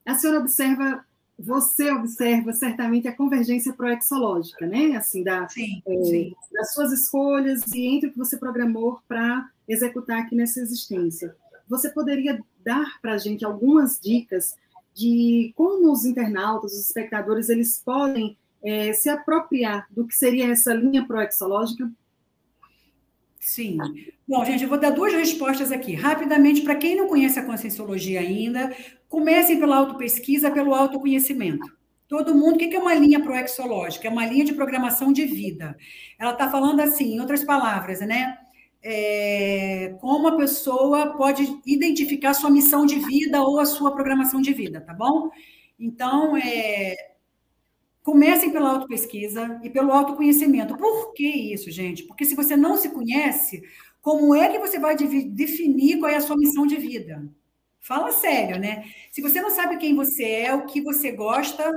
[0.05, 1.05] a senhora observa
[1.43, 4.95] você observa certamente a convergência proexológica, né?
[4.97, 6.35] Assim, da, sim, é, sim.
[6.53, 11.35] das suas escolhas e entre o que você programou para executar aqui nessa existência.
[11.71, 14.57] Você poderia dar para a gente algumas dicas
[14.93, 20.75] de como os internautas, os espectadores, eles podem é, se apropriar do que seria essa
[20.75, 21.91] linha proexológica?
[23.39, 23.79] Sim.
[24.29, 25.95] Bom, gente, eu vou dar duas respostas aqui.
[25.95, 28.77] Rapidamente, para quem não conhece a conscienciologia ainda,
[29.09, 31.67] comecem pela autopesquisa, pelo autoconhecimento.
[32.07, 34.09] Todo mundo, o que é uma linha proexológica?
[34.09, 35.77] É uma linha de programação de vida.
[36.19, 38.37] Ela está falando assim, em outras palavras, né?
[38.83, 44.53] É, como a pessoa pode identificar sua missão de vida ou a sua programação de
[44.53, 45.31] vida, tá bom?
[45.79, 47.11] Então, é,
[48.03, 50.77] Comecem pela autopesquisa e pelo autoconhecimento.
[50.77, 52.05] Por que isso, gente?
[52.05, 53.63] Porque se você não se conhece,
[54.01, 57.23] como é que você vai definir qual é a sua missão de vida?
[57.79, 58.85] Fala sério, né?
[59.11, 61.71] Se você não sabe quem você é, o que você gosta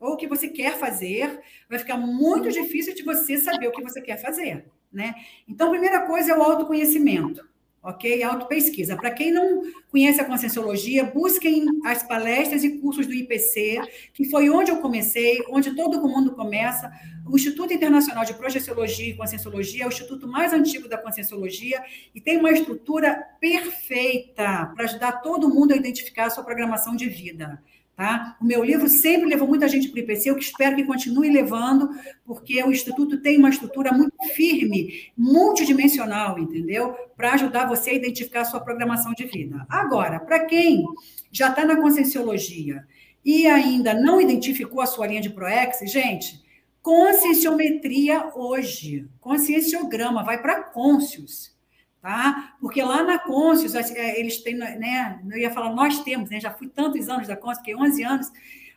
[0.00, 1.40] ou o que você quer fazer,
[1.70, 5.14] vai ficar muito difícil de você saber o que você quer fazer, né?
[5.48, 8.22] Então, a primeira coisa é o autoconhecimento ok?
[8.22, 8.96] Autopesquisa.
[8.96, 13.80] Para quem não conhece a Conscienciologia, busquem as palestras e cursos do IPC,
[14.14, 16.90] que foi onde eu comecei, onde todo mundo começa.
[17.26, 21.82] O Instituto Internacional de Projeciologia e Conscienciologia é o instituto mais antigo da Conscienciologia
[22.14, 27.08] e tem uma estrutura perfeita para ajudar todo mundo a identificar a sua programação de
[27.08, 27.60] vida.
[28.02, 28.36] Tá?
[28.40, 31.88] O meu livro sempre levou muita gente para o IPC, eu espero que continue levando,
[32.24, 36.96] porque o Instituto tem uma estrutura muito firme, multidimensional, entendeu?
[37.16, 39.64] Para ajudar você a identificar a sua programação de vida.
[39.68, 40.84] Agora, para quem
[41.30, 42.84] já está na conscienciologia
[43.24, 46.42] e ainda não identificou a sua linha de ProEx, gente,
[46.82, 51.51] conscienciometria hoje, conscienciograma, vai para Conscius
[52.02, 52.56] tá?
[52.60, 55.22] Porque lá na Conscius, é, eles têm, né?
[55.30, 56.40] Eu ia falar, nós temos, né?
[56.40, 58.32] Já fui tantos anos da Conscius, fiquei 11 anos.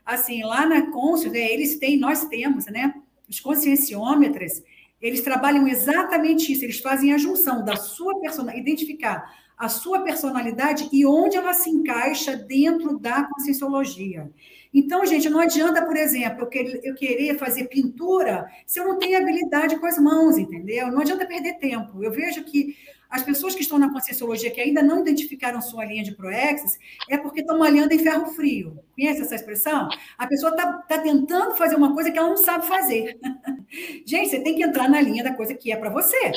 [0.06, 2.94] Assim, lá na Conscius, né, eles têm, nós temos, né?
[3.28, 4.62] Os conscienciômetros,
[5.02, 10.88] eles trabalham exatamente isso, eles fazem a junção da sua personalidade, identificar a sua personalidade
[10.92, 14.30] e onde ela se encaixa dentro da conscienciologia.
[14.74, 16.48] Então, gente, não adianta, por exemplo,
[16.84, 20.92] eu querer fazer pintura se eu não tenho habilidade com as mãos, entendeu?
[20.92, 22.04] Não adianta perder tempo.
[22.04, 22.76] Eu vejo que
[23.10, 26.78] as pessoas que estão na conscienciologia que ainda não identificaram sua linha de proexis
[27.10, 28.80] é porque estão malhando em ferro frio.
[28.96, 29.88] Conhece essa expressão?
[30.18, 33.18] A pessoa está tá tentando fazer uma coisa que ela não sabe fazer.
[34.06, 36.32] Gente, você tem que entrar na linha da coisa que é para você,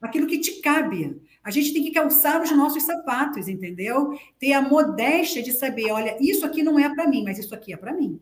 [0.00, 1.20] aquilo que te cabe.
[1.44, 4.16] A gente tem que calçar os nossos sapatos, entendeu?
[4.38, 7.72] Ter a modéstia de saber, olha, isso aqui não é para mim, mas isso aqui
[7.72, 8.20] é para mim.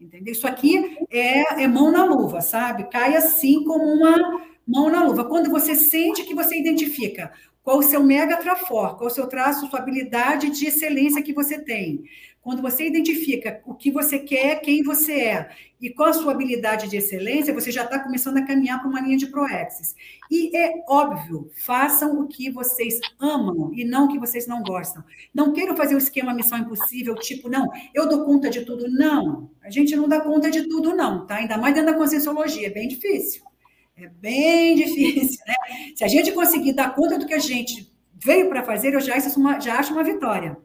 [0.00, 0.32] Entendeu?
[0.32, 2.84] Isso aqui é, é mão na luva, sabe?
[2.90, 5.24] Cai assim como uma mão na luva.
[5.24, 9.68] Quando você sente que você identifica qual o seu mega trafor, qual o seu traço,
[9.68, 12.04] sua habilidade de excelência que você tem.
[12.40, 16.88] Quando você identifica o que você quer, quem você é e qual a sua habilidade
[16.88, 19.94] de excelência, você já está começando a caminhar para uma linha de proexis.
[20.30, 25.04] E é óbvio, façam o que vocês amam e não o que vocês não gostam.
[25.34, 28.88] Não queiram fazer o esquema missão impossível, tipo, não, eu dou conta de tudo.
[28.88, 31.36] Não, a gente não dá conta de tudo, não, tá?
[31.36, 33.49] Ainda mais dentro da conscienciologia, é bem difícil.
[33.96, 35.54] É bem difícil, né?
[35.94, 39.14] Se a gente conseguir dar conta do que a gente veio para fazer, eu já
[39.36, 40.56] uma, já acho uma vitória.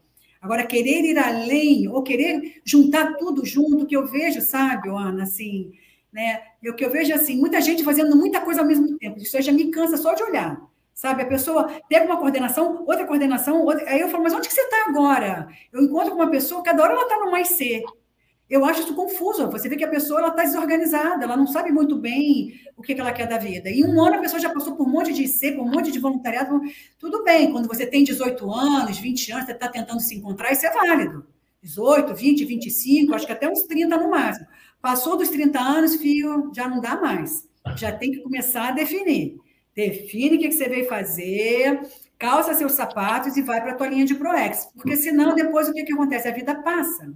[0.41, 5.71] Agora, querer ir além, ou querer juntar tudo junto, que eu vejo, sabe, Ana, assim,
[6.13, 6.39] né?
[6.61, 9.17] Eu que eu vejo assim, muita gente fazendo muita coisa ao mesmo tempo.
[9.17, 10.61] Isso já me cansa só de olhar.
[10.93, 13.89] Sabe, a pessoa pega uma coordenação, outra coordenação, outra...
[13.89, 15.49] aí eu falo, mas onde que você está agora?
[15.73, 17.83] Eu encontro com uma pessoa, cada hora ela está no mais C.
[18.49, 19.49] Eu acho isso confuso.
[19.49, 23.01] Você vê que a pessoa está desorganizada, ela não sabe muito bem o que, que,
[23.01, 23.69] ela quer da vida.
[23.69, 25.91] E um ano a pessoa já passou por um monte de IC, por um monte
[25.91, 26.61] de voluntariado.
[26.99, 30.65] Tudo bem, quando você tem 18 anos, 20 anos, você está tentando se encontrar, isso
[30.65, 31.25] é válido.
[31.63, 34.45] 18, 20, 25, acho que até uns 30 no máximo.
[34.79, 37.47] Passou dos 30 anos, filho, já não dá mais.
[37.75, 39.37] Já tem que começar a definir.
[39.75, 41.81] Define o que você veio fazer,
[42.19, 44.69] calça seus sapatos e vai para a tua linha de ProEx.
[44.75, 46.27] Porque senão, depois, o que, que acontece?
[46.27, 47.11] A vida passa.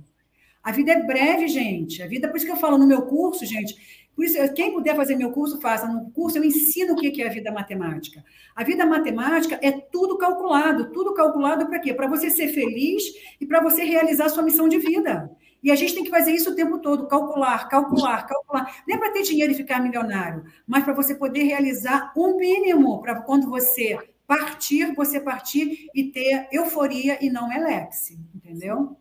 [0.64, 2.01] A vida é breve, gente.
[2.03, 3.76] A vida, por isso que eu falo no meu curso, gente.
[4.16, 5.88] Por isso, quem puder fazer meu curso, faça.
[5.88, 8.24] No curso eu ensino o que é a vida matemática.
[8.53, 10.91] A vida matemática é tudo calculado.
[10.91, 11.93] Tudo calculado para quê?
[11.93, 13.03] Para você ser feliz
[13.39, 15.32] e para você realizar sua missão de vida.
[15.64, 18.84] E a gente tem que fazer isso o tempo todo, calcular, calcular, calcular.
[18.88, 23.01] Não é para ter dinheiro e ficar milionário, mas para você poder realizar um mínimo,
[23.01, 28.97] para quando você partir, você partir e ter euforia e não elepse, entendeu?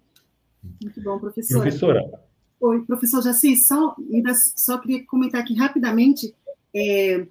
[0.83, 1.63] Muito bom, professora.
[1.63, 2.29] Professora.
[2.61, 6.35] Oi, professor Jaci, só, ainda só queria comentar aqui rapidamente,
[6.75, 7.25] é,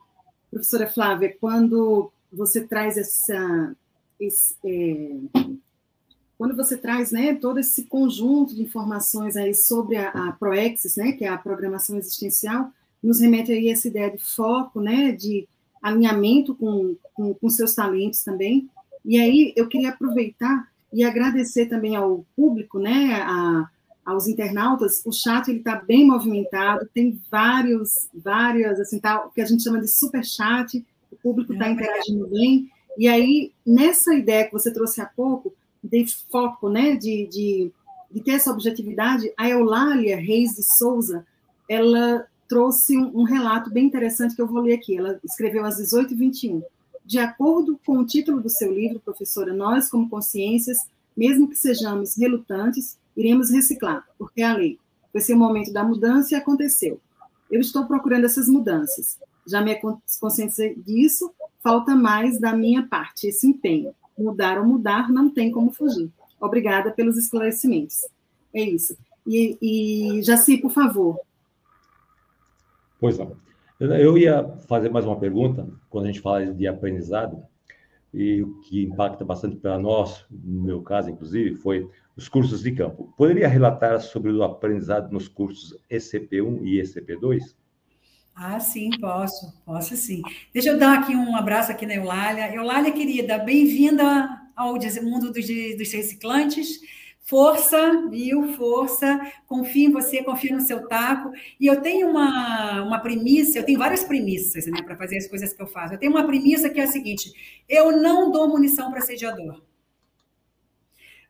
[0.49, 3.75] professora Flávia, quando você traz essa...
[4.19, 5.15] Esse, é,
[6.37, 11.11] quando você traz né, todo esse conjunto de informações aí sobre a, a ProExis, né,
[11.11, 12.71] que é a programação existencial,
[13.01, 15.47] nos remete aí a essa ideia de foco, né, de
[15.81, 18.69] alinhamento com, com, com seus talentos também.
[19.03, 23.69] E aí eu queria aproveitar e agradecer também ao público, né, a,
[24.03, 25.03] aos internautas.
[25.05, 29.61] O chat ele está bem movimentado, tem vários, várias, assim, tá, o que a gente
[29.61, 30.83] chama de super chat.
[31.11, 32.67] O público está interagindo bem.
[32.97, 37.71] E aí nessa ideia que você trouxe há pouco de foco, né, de, de,
[38.09, 41.27] de ter essa objetividade, a Eulália Reis de Souza,
[41.69, 44.97] ela trouxe um, um, relato bem interessante que eu vou ler aqui.
[44.97, 46.63] Ela escreveu às 18h21.
[47.07, 50.79] De acordo com o título do seu livro, professora, nós, como consciências,
[51.15, 54.77] mesmo que sejamos relutantes, iremos reciclar, porque é a lei.
[55.13, 56.99] Esse é o momento da mudança e aconteceu.
[57.49, 59.17] Eu estou procurando essas mudanças.
[59.47, 59.73] Já me
[60.19, 61.33] consciência disso,
[61.63, 66.11] falta mais da minha parte, esse empenho mudar ou mudar, não tem como fugir.
[66.41, 68.05] Obrigada pelos esclarecimentos.
[68.53, 68.97] É isso.
[69.25, 71.19] E, e Jaci, por favor.
[72.99, 73.37] Pois não.
[73.79, 77.43] Eu ia fazer mais uma pergunta, quando a gente fala de aprendizado,
[78.11, 82.71] e o que impacta bastante para nós, no meu caso, inclusive, foi os cursos de
[82.71, 83.13] campo.
[83.15, 87.55] Poderia relatar sobre o aprendizado nos cursos ECP1 e ECP2?
[88.35, 90.23] Ah, sim, posso, posso sim.
[90.51, 92.51] Deixa eu dar aqui um abraço aqui na Eulália.
[92.53, 94.73] Eulália, querida, bem-vinda ao
[95.03, 96.79] mundo dos, dos reciclantes.
[97.27, 98.53] Força, viu?
[98.53, 99.19] Força.
[99.45, 101.29] Confio em você, confio no seu taco.
[101.59, 105.51] E eu tenho uma, uma premissa, eu tenho várias premissas né, para fazer as coisas
[105.51, 105.93] que eu faço.
[105.93, 107.33] Eu tenho uma premissa que é a seguinte:
[107.67, 109.61] eu não dou munição para assediador.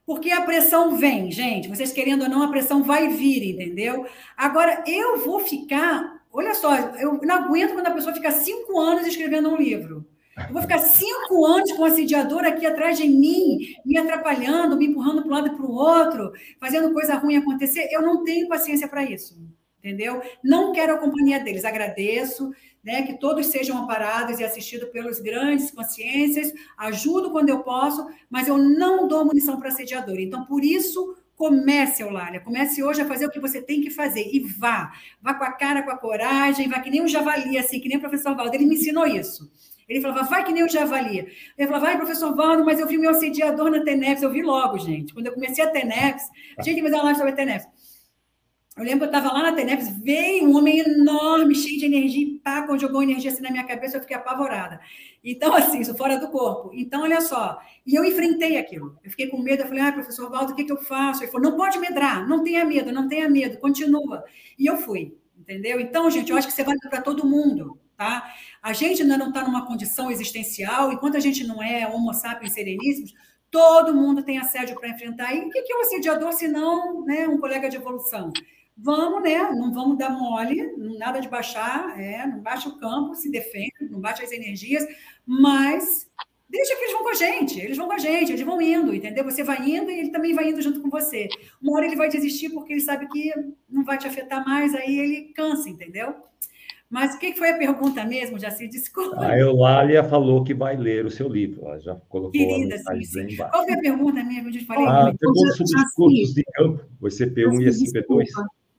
[0.05, 1.67] Porque a pressão vem, gente.
[1.67, 4.05] Vocês querendo ou não, a pressão vai vir, entendeu?
[4.37, 9.07] Agora, eu vou ficar Olha só, eu não aguento quando a pessoa fica cinco anos
[9.07, 10.05] escrevendo um livro.
[10.45, 14.85] Eu vou ficar cinco anos com o assediador aqui atrás de mim, me atrapalhando, me
[14.85, 17.89] empurrando para um lado e para o outro, fazendo coisa ruim acontecer.
[17.91, 19.35] Eu não tenho paciência para isso,
[19.79, 20.21] entendeu?
[20.43, 21.65] Não quero a companhia deles.
[21.65, 22.51] Agradeço
[22.83, 26.53] né, que todos sejam amparados e assistidos pelos grandes consciências.
[26.77, 30.19] Ajudo quando eu posso, mas eu não dou munição para assediador.
[30.19, 34.27] Então, por isso, Comece, Eulália, comece hoje a fazer o que você tem que fazer
[34.33, 34.91] e vá.
[35.21, 37.99] Vá com a cara, com a coragem, vá que nem o javali, assim, que nem
[37.99, 38.55] o professor Valdo.
[38.55, 39.47] Ele me ensinou isso.
[39.87, 41.19] Ele falava, vai que nem o javali.
[41.57, 44.21] Ele falava, vai, professor Valdo, mas eu vi meu assediador na TENEPS.
[44.21, 45.13] Eu vi logo, gente.
[45.13, 46.23] Quando eu comecei a TENEPS,
[46.57, 47.67] a gente fazer uma live sobre a TENEPS.
[48.77, 52.27] Eu lembro que eu estava lá na TENEPS, veio um homem enorme, cheio de energia,
[52.27, 54.79] e pá, quando jogou energia assim na minha cabeça, eu fiquei apavorada.
[55.23, 56.69] Então, assim, isso fora do corpo.
[56.75, 57.59] Então, olha só.
[57.83, 58.95] E eu enfrentei aquilo.
[59.03, 61.23] Eu fiquei com medo, eu falei, ah, professor Valdo, o que, que eu faço?
[61.23, 64.23] Ele falou, não pode medrar, não tenha medo, não tenha medo, continua.
[64.59, 65.79] E eu fui, entendeu?
[65.79, 68.31] Então, gente, eu acho que você vai para todo mundo, tá?
[68.67, 72.53] A gente ainda não está numa condição existencial, enquanto a gente não é homo sapiens
[72.53, 73.13] sereníssimos,
[73.49, 75.33] todo mundo tem assédio para enfrentar.
[75.33, 78.31] E o que é o assediador, se não né, um colega de evolução?
[78.77, 79.49] vamos, né?
[79.51, 83.99] Não vamos dar mole, nada de baixar, é, não baixa o campo, se defende, não
[83.99, 84.85] baixa as energias,
[85.25, 86.07] mas
[86.47, 88.93] deixa que eles vão com a gente, eles vão com a gente, eles vão indo,
[88.93, 89.23] entendeu?
[89.23, 91.27] Você vai indo e ele também vai indo junto com você.
[91.61, 93.33] Uma hora ele vai desistir porque ele sabe que
[93.67, 96.15] não vai te afetar mais, aí ele cansa, entendeu?
[96.89, 99.19] Mas o que foi a pergunta mesmo, Já se Desculpa.
[99.19, 101.65] A Eulália falou que vai ler o seu livro.
[101.65, 103.35] Ela já colocou Querida, sim, sim.
[103.35, 104.49] Qual foi a pergunta mesmo?
[104.49, 108.25] Eu falei ah, pergunta sobre os cursos de campo, o CP1 e a CP2.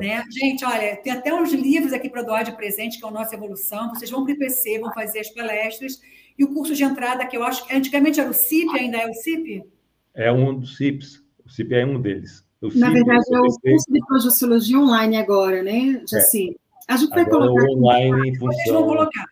[0.00, 0.24] Né?
[0.30, 3.34] Gente, olha, tem até uns livros aqui para doar de presente, que é o Nossa
[3.34, 3.90] Evolução.
[3.90, 6.00] Vocês vão para o IPC, vão fazer as palestras.
[6.38, 9.06] E o curso de entrada, que eu acho que antigamente era o CIP, ainda é
[9.06, 9.64] o CIP?
[10.14, 11.25] É um dos CIPs.
[11.46, 12.44] O CIP é um deles.
[12.74, 16.50] Na verdade, é o curso de Projeciologia online agora, né, Jaci?
[16.50, 16.92] É.
[16.92, 17.70] A gente vai Agora colocar.
[17.72, 18.74] online função.
[18.74, 19.24] vão colocar.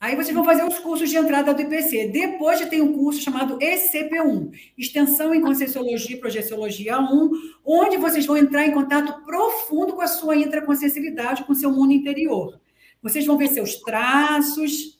[0.00, 2.08] Aí vocês vão fazer os cursos de entrada do IPC.
[2.08, 7.30] Depois já tem um curso chamado ECP1, Extensão em Conscienciologia e Projeciologia 1,
[7.66, 11.92] onde vocês vão entrar em contato profundo com a sua intraconsciencialidade, com o seu mundo
[11.92, 12.58] interior.
[13.02, 14.99] Vocês vão ver seus traços,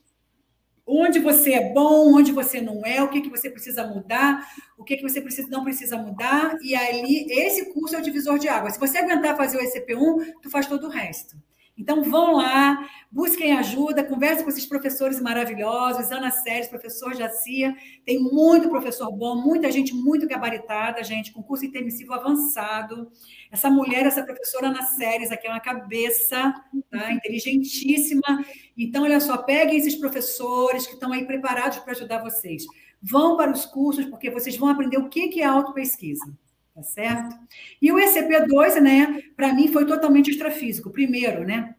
[0.90, 4.84] onde você é bom, onde você não é, o que, que você precisa mudar, o
[4.84, 8.48] que, que você precisa, não precisa mudar, e ali, esse curso é o divisor de
[8.48, 8.70] água.
[8.70, 11.36] Se você aguentar fazer o ECP1, tu faz todo o resto.
[11.80, 17.74] Então, vão lá, busquem ajuda, conversem com esses professores maravilhosos, Ana Séries, professor Jacia,
[18.04, 23.10] tem muito professor bom, muita gente muito gabaritada, gente, com curso intermissivo avançado.
[23.50, 26.54] Essa mulher, essa professora Ana Séries, aqui é uma cabeça,
[26.90, 27.12] tá?
[27.12, 28.44] inteligentíssima.
[28.76, 32.64] Então, olha só, peguem esses professores que estão aí preparados para ajudar vocês.
[33.00, 36.30] Vão para os cursos, porque vocês vão aprender o que é autopesquisa
[36.80, 37.36] tá certo?
[37.80, 40.90] E o ECP2, né, para mim foi totalmente extrafísico.
[40.90, 41.74] Primeiro, né,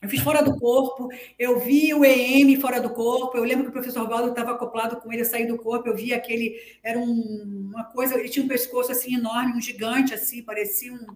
[0.00, 3.70] eu fiz fora do corpo, eu vi o EM fora do corpo, eu lembro que
[3.70, 6.54] o professor Valdo estava acoplado com ele, saí do corpo, eu vi aquele,
[6.84, 11.06] era um, uma coisa, ele tinha um pescoço assim enorme, um gigante assim, parecia um,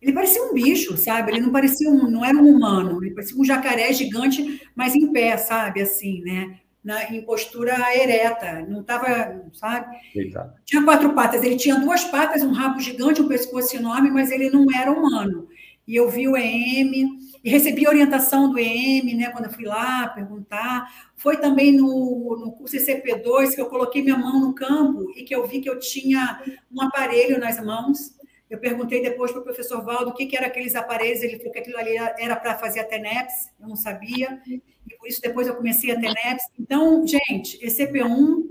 [0.00, 1.30] ele parecia um bicho, sabe?
[1.30, 5.12] Ele não parecia um, não era um humano, ele parecia um jacaré gigante, mas em
[5.12, 5.82] pé, sabe?
[5.82, 6.58] Assim, né?
[6.82, 9.96] Na, em postura ereta, não estava, sabe?
[10.14, 10.54] Eita.
[10.64, 14.50] Tinha quatro patas, ele tinha duas patas, um rabo gigante, um pescoço enorme, mas ele
[14.50, 15.48] não era humano.
[15.86, 20.08] E eu vi o EM, e recebi orientação do EM, né, quando eu fui lá
[20.08, 20.88] perguntar.
[21.16, 25.34] Foi também no, no curso CP2 que eu coloquei minha mão no campo e que
[25.34, 28.14] eu vi que eu tinha um aparelho nas mãos.
[28.50, 31.52] Eu perguntei depois para o professor Valdo o que, que eram aqueles aparelhos, ele falou
[31.52, 35.46] que aquilo ali era para fazer a TENEPS, eu não sabia e por isso depois
[35.46, 36.44] eu comecei a ter NEPS.
[36.58, 38.48] Então, gente, ECP1,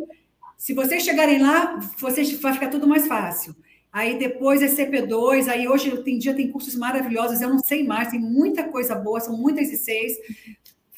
[0.57, 3.53] se vocês chegarem lá, vocês vai ficar tudo mais fácil.
[3.91, 8.19] Aí depois ECP2, aí hoje tem dia tem cursos maravilhosos, eu não sei mais, tem
[8.19, 10.17] muita coisa boa, são muitas ICs.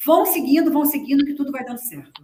[0.04, 2.22] Vão seguindo, vão seguindo, que tudo vai dando certo.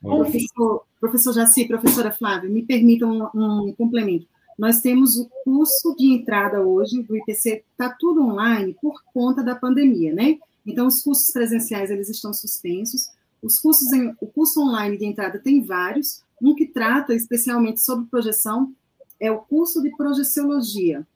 [0.00, 4.26] Professor, professor Jaci, professora Flávia, me permitam um, um complemento.
[4.58, 9.54] Nós temos o curso de entrada hoje do IPC, está tudo online por conta da
[9.54, 10.36] pandemia, né?
[10.66, 13.08] Então, os cursos presenciais, eles estão suspensos.
[13.40, 16.22] Os cursos, em, o curso online de entrada tem vários.
[16.42, 18.74] Um que trata especialmente sobre projeção
[19.20, 21.06] é o curso de projeciologia.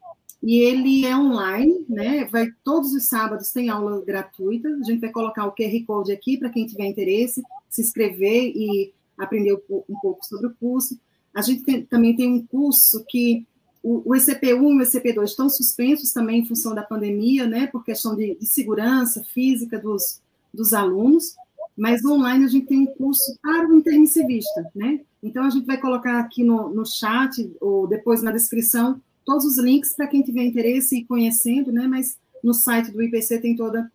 [0.42, 2.24] E ele é online, né?
[2.24, 4.68] Vai todos os sábados tem aula gratuita.
[4.68, 8.92] A gente vai colocar o QR Code aqui para quem tiver interesse, se inscrever e
[9.18, 10.98] aprender um pouco sobre o curso.
[11.34, 13.46] A gente tem, também tem um curso que
[13.82, 18.14] o, ECP1 e o ECP2 estão suspensos também em função da pandemia, né, por questão
[18.14, 20.20] de, de segurança física dos,
[20.54, 21.34] dos alunos,
[21.76, 25.00] mas online a gente tem um curso para o intermissivista, né?
[25.22, 29.58] Então a gente vai colocar aqui no, no chat ou depois na descrição todos os
[29.58, 31.86] links para quem tiver interesse e conhecendo, né?
[31.86, 33.90] Mas no site do IPC tem toda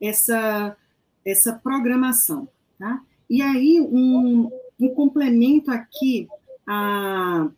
[0.00, 0.76] essa
[1.24, 3.00] essa programação, tá?
[3.30, 6.28] E aí um, um complemento aqui
[6.66, 7.48] a,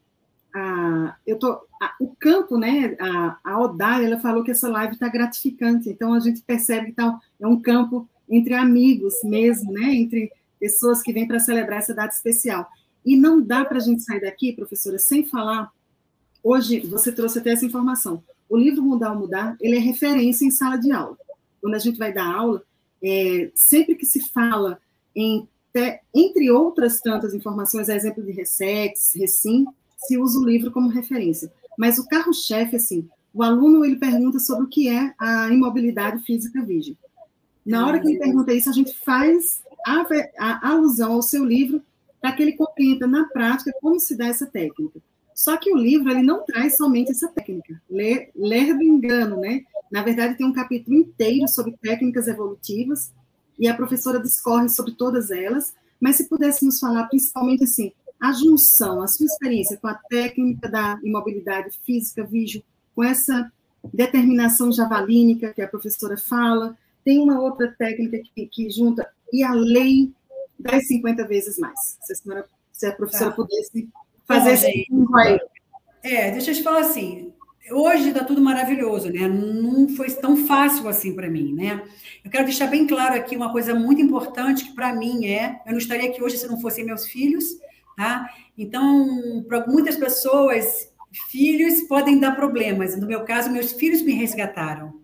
[0.55, 4.95] a eu tô a, o campo, né, a, a Odália, ela falou que essa live
[4.95, 9.95] está gratificante, então a gente percebe que tá, é um campo entre amigos mesmo, né,
[9.95, 12.69] entre pessoas que vêm para celebrar essa data especial.
[13.05, 15.71] E não dá para a gente sair daqui, professora, sem falar.
[16.43, 18.23] Hoje você trouxe até essa informação.
[18.49, 21.19] O livro Mudar ou Mudar, ele é referência em sala de aula.
[21.61, 22.63] Quando a gente vai dar aula,
[23.03, 24.79] é, sempre que se fala
[25.15, 25.47] em,
[26.15, 29.67] entre outras tantas informações, exemplo de Ressex, Recim,
[29.97, 31.53] se usa o livro como referência.
[31.77, 36.63] Mas o carro-chefe, assim, o aluno ele pergunta sobre o que é a imobilidade física
[36.63, 36.97] virgem.
[37.67, 40.05] Na hora que ele pergunta isso, a gente faz a,
[40.39, 41.83] a alusão ao seu livro
[42.21, 45.01] para que ele compreenda na prática como se dá essa técnica.
[45.35, 49.63] Só que o livro ele não traz somente essa técnica, ler, ler do engano, né?
[49.91, 53.13] Na verdade, tem um capítulo inteiro sobre técnicas evolutivas
[53.59, 55.75] e a professora discorre sobre todas elas.
[56.01, 60.99] Mas se pudéssemos falar principalmente assim, a junção, a sua experiência com a técnica da
[61.03, 62.63] imobilidade física, vídeo,
[62.95, 63.51] com essa
[63.93, 69.53] determinação javalínica que a professora fala, tem uma outra técnica que, que junta, e a
[69.53, 70.13] lei
[70.59, 71.99] das 50 vezes mais.
[72.03, 73.37] Se a, senhora, se a professora tá.
[73.37, 73.89] pudesse
[74.27, 75.41] fazer Bom, esse aí.
[76.03, 77.33] É, deixa eu te falar assim,
[77.71, 79.27] hoje está tudo maravilhoso, né?
[79.27, 81.83] Não foi tão fácil assim para mim, né?
[82.25, 85.73] Eu quero deixar bem claro aqui uma coisa muito importante que para mim é, eu
[85.73, 87.45] não estaria aqui hoje se não fossem meus filhos,
[87.97, 88.29] tá?
[88.57, 90.91] Então, para muitas pessoas,
[91.31, 92.99] filhos podem dar problemas.
[92.99, 95.01] No meu caso, meus filhos me resgataram,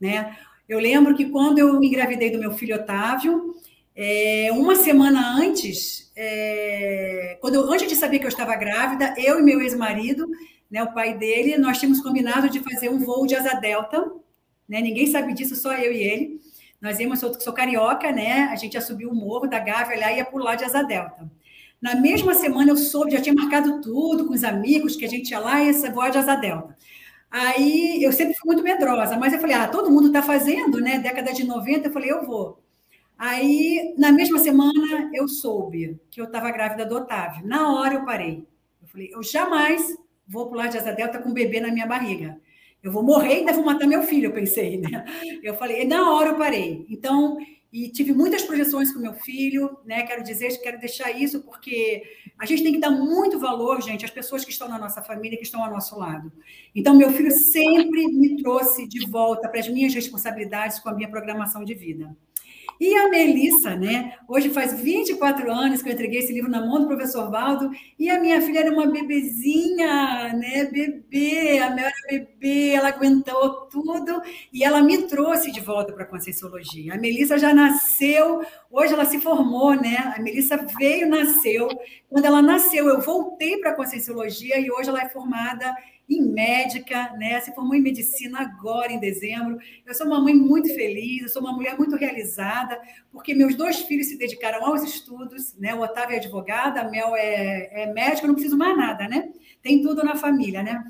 [0.00, 0.36] né?
[0.68, 3.54] Eu lembro que quando eu engravidei do meu filho Otávio,
[3.96, 9.40] é, uma semana antes, é, quando eu, antes de saber que eu estava grávida, eu
[9.40, 10.28] e meu ex-marido,
[10.70, 14.12] né, o pai dele, nós tínhamos combinado de fazer um voo de asa delta.
[14.68, 16.40] Né, ninguém sabe disso, só eu e ele.
[16.80, 18.44] Nós íamos, eu sou carioca, né?
[18.52, 21.28] A gente ia subir o morro da Gávea lá e ia pular de asa delta.
[21.80, 25.30] Na mesma semana eu soube, já tinha marcado tudo com os amigos, que a gente
[25.30, 26.76] ia lá e ia voar de asa delta.
[27.30, 30.98] Aí eu sempre fui muito medrosa, mas eu falei, ah, todo mundo está fazendo, né?
[30.98, 32.62] Década de 90, eu falei, eu vou.
[33.18, 37.46] Aí, na mesma semana, eu soube que eu estava grávida do Otávio.
[37.46, 38.46] Na hora eu parei.
[38.80, 39.96] Eu falei, eu jamais
[40.28, 42.38] vou pular de asa delta com um bebê na minha barriga.
[42.82, 45.04] Eu vou morrer e ainda vou matar meu filho, eu pensei, né?
[45.42, 46.86] Eu falei, na hora eu parei.
[46.88, 47.38] Então,
[47.72, 50.04] e tive muitas projeções com meu filho, né?
[50.04, 52.02] Quero dizer, quero deixar isso porque
[52.38, 55.36] a gente tem que dar muito valor, gente, às pessoas que estão na nossa família,
[55.36, 56.32] que estão ao nosso lado.
[56.74, 61.10] Então, meu filho sempre me trouxe de volta para as minhas responsabilidades com a minha
[61.10, 62.16] programação de vida.
[62.80, 64.14] E a Melissa, né?
[64.28, 68.08] Hoje faz 24 anos que eu entreguei esse livro na mão do professor Valdo, e
[68.08, 70.64] a minha filha era uma bebezinha, né?
[70.66, 74.22] Bebê, a Mel era bebê, ela aguentou tudo,
[74.52, 76.94] e ela me trouxe de volta para a Conscienciologia.
[76.94, 79.96] A Melissa já nasceu, hoje ela se formou, né?
[80.16, 81.68] A Melissa veio, nasceu.
[82.08, 85.74] Quando ela nasceu, eu voltei para a Conscienciologia e hoje ela é formada
[86.08, 87.40] em médica, né?
[87.40, 89.58] Se formou em medicina agora, em dezembro.
[89.84, 92.80] Eu sou uma mãe muito feliz, eu sou uma mulher muito realizada,
[93.12, 95.74] porque meus dois filhos se dedicaram aos estudos, né?
[95.74, 99.30] O Otávio é advogado, a Mel é, é médica, eu não preciso mais nada, né?
[99.62, 100.82] Tem tudo na família, né?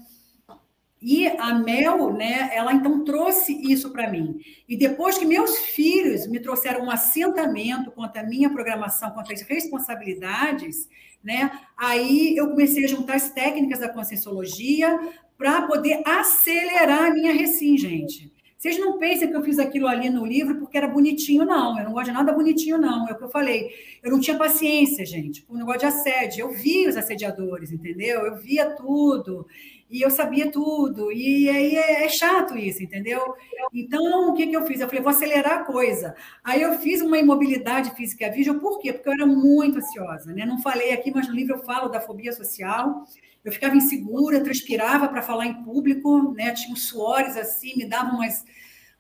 [1.01, 4.41] E a Mel, né, ela então trouxe isso para mim.
[4.69, 9.43] E depois que meus filhos me trouxeram um assentamento quanto à minha programação, quanto às
[9.43, 10.89] responsabilidades,
[11.23, 14.99] né, aí eu comecei a juntar as técnicas da conscienciologia
[15.37, 18.33] para poder acelerar a minha recim, gente.
[18.59, 21.79] Vocês não pensem que eu fiz aquilo ali no livro porque era bonitinho, não.
[21.79, 23.09] Eu não gosto de nada bonitinho, não.
[23.09, 23.71] É o que eu falei.
[24.03, 26.41] Eu não tinha paciência, gente, o negócio de assédio.
[26.41, 28.27] Eu via os assediadores, entendeu?
[28.27, 29.47] Eu via tudo
[29.91, 33.35] e eu sabia tudo, e aí é, é, chato isso, entendeu?
[33.73, 34.81] Então, o que, que eu fiz?
[34.81, 36.15] Eu falei, vou acelerar a coisa.
[36.45, 38.93] Aí eu fiz uma imobilidade física vídeo, por quê?
[38.93, 40.45] Porque eu era muito ansiosa, né?
[40.45, 43.05] Não falei aqui, mas no livro eu falo da fobia social.
[43.43, 46.53] Eu ficava insegura, transpirava para falar em público, né?
[46.53, 48.45] Tinha uns suores assim, me dava umas,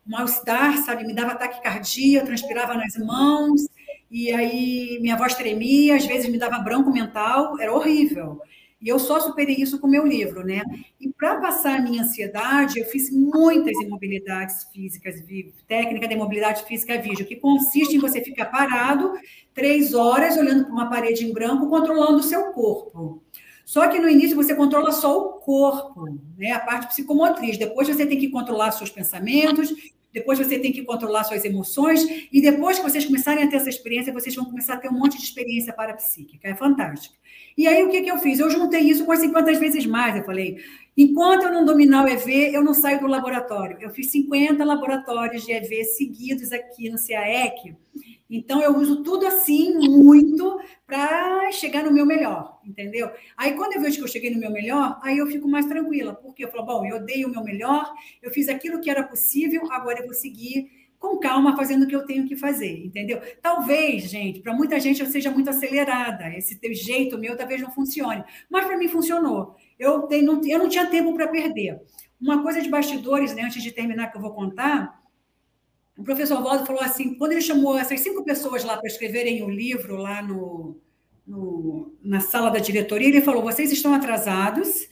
[0.06, 1.04] um mal-estar, sabe?
[1.04, 3.66] Me dava taquicardia, transpirava nas mãos,
[4.10, 8.40] e aí minha voz tremia, às vezes me dava branco mental, era horrível.
[8.80, 10.62] E eu só superei isso com o meu livro, né?
[11.00, 15.16] E para passar a minha ansiedade, eu fiz muitas imobilidades físicas,
[15.66, 19.14] técnica de imobilidade física vídeo, que consiste em você ficar parado
[19.52, 23.20] três horas olhando para uma parede em branco, controlando o seu corpo.
[23.64, 26.08] Só que no início você controla só o corpo,
[26.38, 26.52] né?
[26.52, 27.58] a parte psicomotriz.
[27.58, 29.74] Depois você tem que controlar seus pensamentos,
[30.12, 32.02] depois você tem que controlar suas emoções,
[32.32, 34.98] e depois que vocês começarem a ter essa experiência, vocês vão começar a ter um
[34.98, 36.48] monte de experiência parapsíquica.
[36.48, 37.14] É fantástico.
[37.56, 38.38] E aí, o que, que eu fiz?
[38.38, 40.16] Eu juntei isso com as 50 vezes mais.
[40.16, 40.58] Eu falei,
[40.96, 43.78] enquanto eu não dominar o EV, eu não saio do laboratório.
[43.80, 47.76] Eu fiz 50 laboratórios de EV seguidos aqui no CAEC.
[48.30, 53.10] Então, eu uso tudo assim, muito, para chegar no meu melhor, entendeu?
[53.36, 56.14] Aí, quando eu vejo que eu cheguei no meu melhor, aí eu fico mais tranquila,
[56.14, 59.62] porque eu falo, bom, eu dei o meu melhor, eu fiz aquilo que era possível,
[59.70, 63.20] agora eu vou seguir com calma fazendo o que eu tenho que fazer, entendeu?
[63.40, 68.24] Talvez, gente, para muita gente eu seja muito acelerada, esse jeito meu talvez não funcione,
[68.50, 69.54] mas para mim funcionou.
[69.78, 71.80] Eu, eu não tinha tempo para perder.
[72.20, 74.97] Uma coisa de bastidores, né, antes de terminar, que eu vou contar,
[75.98, 79.50] o professor Waldo falou assim, quando ele chamou essas cinco pessoas lá para escreverem o
[79.50, 80.76] livro lá no,
[81.26, 84.88] no, na sala da diretoria, ele falou, vocês estão atrasados,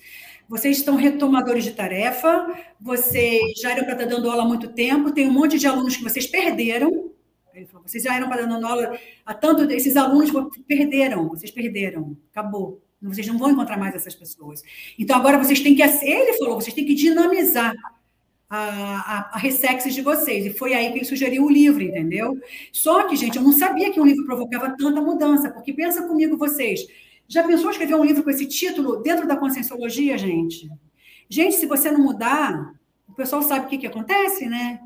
[0.49, 5.13] vocês estão retomadores de tarefa, vocês já eram para estar dando aula há muito tempo,
[5.13, 7.13] tem um monte de alunos que vocês perderam.
[7.55, 10.33] Ele falou, vocês já eram para estar dando aula há tanto, esses alunos
[10.67, 12.83] perderam, vocês perderam, acabou.
[13.01, 14.61] Vocês não vão encontrar mais essas pessoas.
[14.99, 15.83] Então, agora vocês têm que.
[15.83, 17.73] Ele falou, vocês têm que dinamizar
[18.49, 20.47] a, a, a de vocês.
[20.47, 22.39] E foi aí que ele sugeriu o livro, entendeu?
[22.73, 26.37] Só que, gente, eu não sabia que um livro provocava tanta mudança, porque pensa comigo
[26.37, 26.87] vocês.
[27.29, 30.71] Já pensou escrever um livro com esse título dentro da conscienciologia, gente?
[31.29, 32.73] Gente, se você não mudar,
[33.09, 34.81] o pessoal sabe o que, que acontece, né?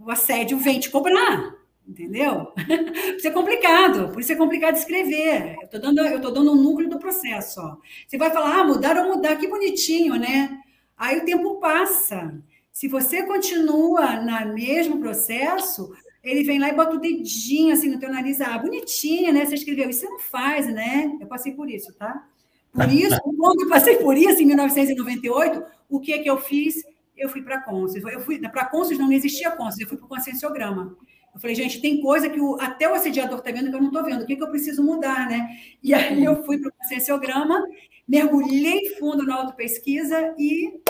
[0.00, 1.54] O assédio vem te cobrar,
[1.86, 2.48] entendeu?
[3.16, 5.54] Isso é complicado, por isso é complicado escrever.
[5.60, 7.60] Eu estou dando, eu tô dando um núcleo do processo.
[7.60, 7.76] Ó.
[8.04, 10.58] Você vai falar, ah, mudar ou mudar, que bonitinho, né?
[11.02, 12.32] Aí o tempo passa.
[12.70, 15.92] Se você continua no mesmo processo,
[16.22, 19.44] ele vem lá e bota o dedinho assim no teu nariz, ah, bonitinha, né?
[19.44, 21.10] Você escreveu, isso você não faz, né?
[21.20, 22.24] Eu passei por isso, tá?
[22.72, 26.76] Por isso, quando eu passei por isso, em 1998, o que é que eu fiz?
[27.16, 28.04] Eu fui para a Consus.
[28.04, 30.96] Eu fui para a Consus, não existia Consus, eu fui para o conscienciograma.
[31.34, 33.88] Eu falei, gente, tem coisa que o, até o assediador está vendo que eu não
[33.88, 34.22] estou vendo.
[34.22, 35.48] O que, que eu preciso mudar, né?
[35.82, 37.60] E aí eu fui para o conscienciograma,
[38.06, 40.80] mergulhei fundo na autopesquisa e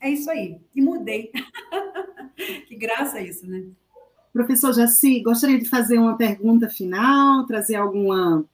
[0.00, 0.58] é isso aí.
[0.74, 1.30] E mudei.
[2.66, 3.64] que graça isso, né?
[4.32, 8.44] Professor Jaci, gostaria de fazer uma pergunta final, trazer alguma,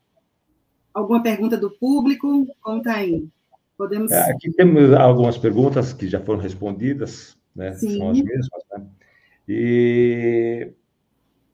[0.93, 2.47] alguma pergunta do público?
[2.63, 3.29] Conta aí.
[3.77, 4.11] Podemos...
[4.11, 7.75] É, aqui temos algumas perguntas que já foram respondidas, né?
[7.75, 7.99] Sim.
[7.99, 8.87] São as mesmas, né?
[9.47, 10.73] E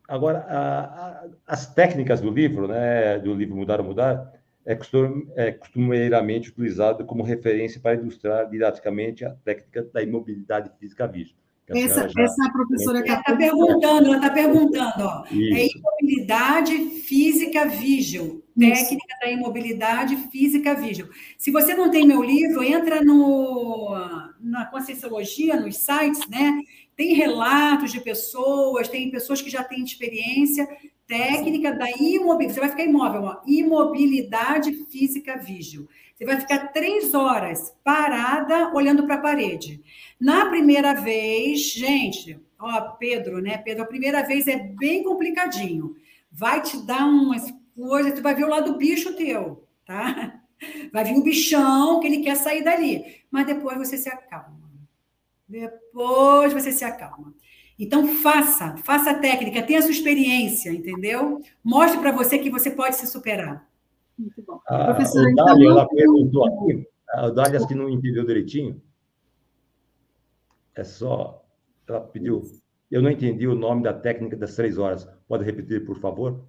[0.06, 3.18] agora, a, a, as técnicas do livro, né?
[3.18, 4.32] Do livro Mudar ou Mudar,
[4.64, 11.06] é, costum, é costumeiramente utilizado como referência para ilustrar didaticamente a técnica da imobilidade física
[11.06, 11.42] vista.
[11.68, 12.22] Essa, já...
[12.22, 19.30] essa professora que está perguntando, ela está perguntando, ó, é imobilidade física vígil, técnica da
[19.30, 21.08] imobilidade física vígil.
[21.38, 23.90] Se você não tem meu livro, entra no,
[24.40, 26.60] na Conscienciologia, nos sites, né?
[26.96, 30.68] Tem relatos de pessoas, tem pessoas que já têm experiência,
[31.12, 35.86] técnica da imobilidade, você vai ficar imóvel, ó, imobilidade física vígil.
[36.14, 39.82] Você vai ficar três horas parada olhando para a parede.
[40.18, 43.58] Na primeira vez, gente, ó, Pedro, né?
[43.58, 45.94] Pedro, a primeira vez é bem complicadinho.
[46.30, 50.40] Vai te dar umas coisas, tu vai ver o lado do bicho teu, tá?
[50.92, 53.22] Vai vir o bichão que ele quer sair dali.
[53.30, 54.70] Mas depois você se acalma.
[55.46, 57.34] Depois você se acalma.
[57.78, 61.40] Então, faça, faça a técnica, tenha a sua experiência, entendeu?
[61.64, 63.68] Mostre para você que você pode se superar.
[64.18, 64.60] Muito bom.
[64.66, 68.80] Ah, Professora, o Dália, então, ela perguntou aqui, a Dália, acho que não entendeu direitinho.
[70.74, 71.44] É só,
[71.88, 72.42] ela pediu,
[72.90, 75.08] eu não entendi o nome da técnica das três horas.
[75.26, 76.44] Pode repetir, por favor?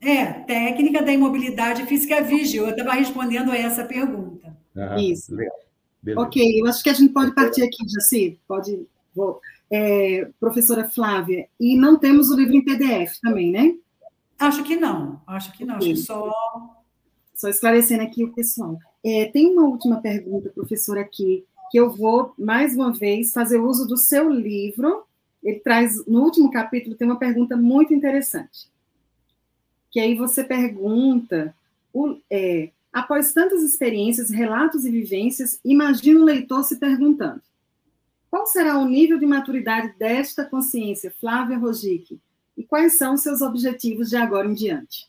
[0.00, 2.64] É, técnica da imobilidade física vígil.
[2.64, 4.56] Eu estava respondendo a essa pergunta.
[4.98, 5.34] Isso.
[5.34, 5.56] Legal.
[6.18, 8.38] Ok, eu acho que a gente pode partir aqui, Jaci.
[8.46, 8.86] Pode.
[9.14, 9.40] Vou
[9.70, 13.74] é, professora Flávia, e não temos o livro em PDF também, né?
[14.38, 16.32] Acho que não, acho que não, acho que só.
[17.34, 18.78] Só esclarecendo aqui o pessoal.
[19.04, 23.86] É, tem uma última pergunta, professora, aqui, que eu vou, mais uma vez, fazer uso
[23.86, 25.04] do seu livro.
[25.42, 28.68] Ele traz, no último capítulo, tem uma pergunta muito interessante.
[29.90, 31.54] Que aí você pergunta,
[31.92, 37.42] o, é, após tantas experiências, relatos e vivências, imagina o leitor se perguntando:
[38.30, 42.20] qual será o nível de maturidade desta consciência, Flávia Rogic?
[42.56, 45.06] E quais são seus objetivos de agora em diante?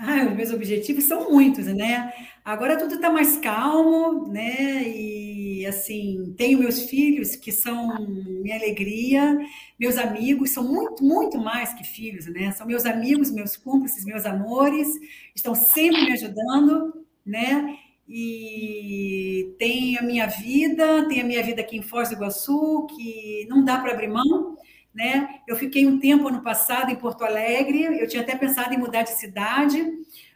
[0.00, 2.12] Ah, os meus objetivos são muitos, né?
[2.44, 4.88] Agora tudo está mais calmo, né?
[4.88, 9.36] E assim, tenho meus filhos que são minha alegria,
[9.78, 12.52] meus amigos são muito, muito mais que filhos, né?
[12.52, 14.88] São meus amigos, meus cúmplices, meus amores,
[15.34, 17.76] estão sempre me ajudando, né?
[18.08, 23.46] E tem a minha vida, tem a minha vida aqui em Foz do Iguaçu, que
[23.50, 24.56] não dá para abrir mão,
[24.94, 25.40] né?
[25.46, 29.02] Eu fiquei um tempo ano passado em Porto Alegre, eu tinha até pensado em mudar
[29.02, 29.86] de cidade,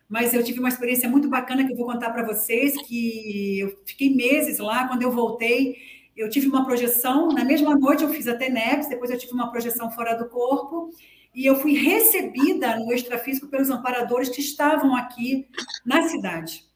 [0.06, 3.78] mas eu tive uma experiência muito bacana que eu vou contar para vocês, que eu
[3.86, 5.74] fiquei meses lá, quando eu voltei,
[6.14, 9.50] eu tive uma projeção, na mesma noite eu fiz a TENEPS, depois eu tive uma
[9.50, 10.90] projeção fora do corpo,
[11.34, 15.48] e eu fui recebida no extrafísico pelos amparadores que estavam aqui
[15.86, 16.70] na cidade.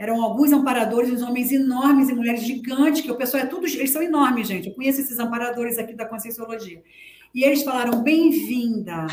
[0.00, 3.90] Eram alguns amparadores, uns homens enormes e mulheres gigantes, que o pessoal é tudo, eles
[3.90, 4.68] são enormes, gente.
[4.68, 6.82] Eu conheço esses amparadores aqui da Conscienciologia.
[7.34, 9.08] E eles falaram, bem-vinda.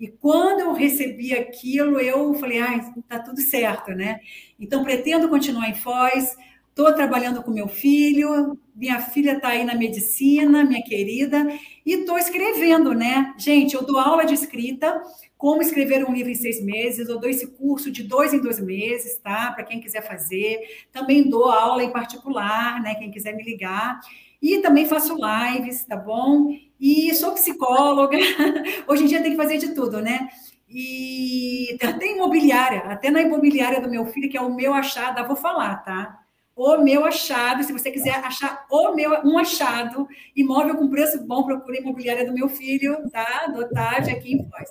[0.00, 4.20] E quando eu recebi aquilo, eu falei, ai, tá tudo certo, né?
[4.58, 6.34] Então, pretendo continuar em Foz,
[6.72, 11.46] estou trabalhando com meu filho, minha filha está aí na medicina, minha querida,
[11.84, 13.34] e estou escrevendo, né?
[13.36, 15.00] Gente, eu dou aula de escrita,
[15.36, 17.08] como escrever um livro em seis meses.
[17.08, 19.52] Eu dou esse curso de dois em dois meses, tá?
[19.52, 20.60] Para quem quiser fazer.
[20.90, 22.94] Também dou aula em particular, né?
[22.94, 24.00] Quem quiser me ligar.
[24.40, 26.56] E também faço lives, tá bom?
[26.80, 28.16] E sou psicóloga.
[28.88, 30.28] Hoje em dia tem que fazer de tudo, né?
[30.68, 35.36] E até imobiliária, até na imobiliária do meu filho, que é o meu achado, vou
[35.36, 36.21] falar, tá?
[36.56, 37.62] O meu achado.
[37.62, 42.26] Se você quiser achar o meu, um achado, imóvel com preço bom, procure a imobiliária
[42.26, 43.46] do meu filho, tá?
[43.46, 44.70] Do Otávio, aqui em Foz.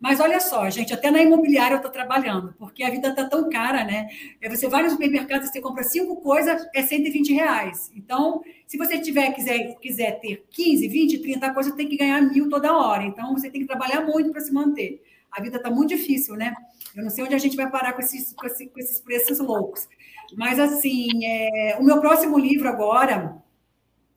[0.00, 3.50] Mas olha só, gente, até na imobiliária eu estou trabalhando, porque a vida está tão
[3.50, 4.08] cara, né?
[4.40, 7.92] É, você vai no supermercado, você compra cinco coisas, é 120 reais.
[7.94, 12.48] Então, se você tiver, quiser, quiser ter 15, 20, 30 coisas, tem que ganhar mil
[12.48, 13.04] toda hora.
[13.04, 15.02] Então, você tem que trabalhar muito para se manter.
[15.32, 16.54] A vida está muito difícil, né?
[16.94, 19.38] Eu não sei onde a gente vai parar com esses, com esses, com esses preços
[19.38, 19.88] loucos.
[20.36, 23.36] Mas, assim, é, o meu próximo livro agora,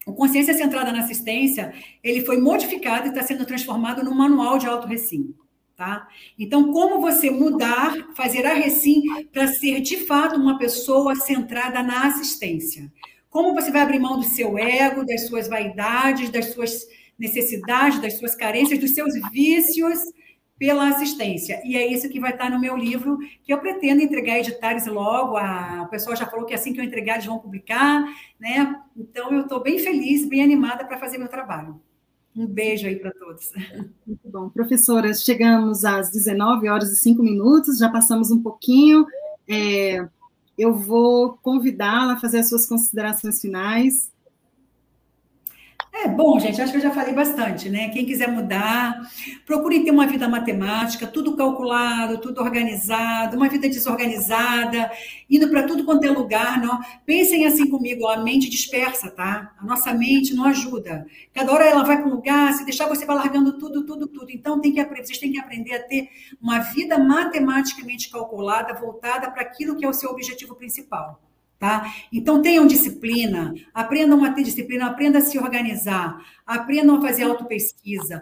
[0.06, 4.68] o Consciência Centrada na Assistência, ele foi modificado e está sendo transformado num manual de
[4.68, 5.34] auto-recim.
[5.76, 6.08] Tá?
[6.38, 12.06] Então, como você mudar, fazer a recim para ser de fato uma pessoa centrada na
[12.06, 12.92] assistência?
[13.28, 16.86] Como você vai abrir mão do seu ego, das suas vaidades, das suas
[17.18, 20.00] necessidades, das suas carências, dos seus vícios,
[20.58, 21.62] pela assistência.
[21.66, 25.36] E é isso que vai estar no meu livro, que eu pretendo entregar editares logo.
[25.38, 28.04] A, pessoa já falou que assim que eu entregar, eles vão publicar,
[28.40, 28.76] né?
[28.96, 31.82] Então, eu estou bem feliz, bem animada para fazer meu trabalho.
[32.36, 33.52] Um beijo aí para todos.
[34.08, 34.50] Muito bom.
[34.50, 39.06] Professora, chegamos às 19 horas e 5 minutos, já passamos um pouquinho.
[39.48, 40.08] É,
[40.58, 44.13] eu vou convidá-la a fazer as suas considerações finais.
[45.96, 47.90] É bom, gente, acho que eu já falei bastante, né?
[47.90, 49.00] Quem quiser mudar,
[49.46, 54.92] procure ter uma vida matemática, tudo calculado, tudo organizado, uma vida desorganizada,
[55.30, 56.60] indo para tudo quanto é lugar.
[56.60, 56.80] Não?
[57.06, 59.54] Pensem assim comigo, a mente dispersa, tá?
[59.58, 61.06] A nossa mente não ajuda.
[61.32, 64.32] Cada hora ela vai para um lugar, se deixar você vai largando tudo, tudo, tudo.
[64.32, 66.10] Então tem que vocês têm que aprender a ter
[66.42, 71.22] uma vida matematicamente calculada, voltada para aquilo que é o seu objetivo principal.
[71.64, 71.94] Tá?
[72.12, 78.22] Então, tenham disciplina, aprendam a ter disciplina, aprendam a se organizar, aprendam a fazer autopesquisa,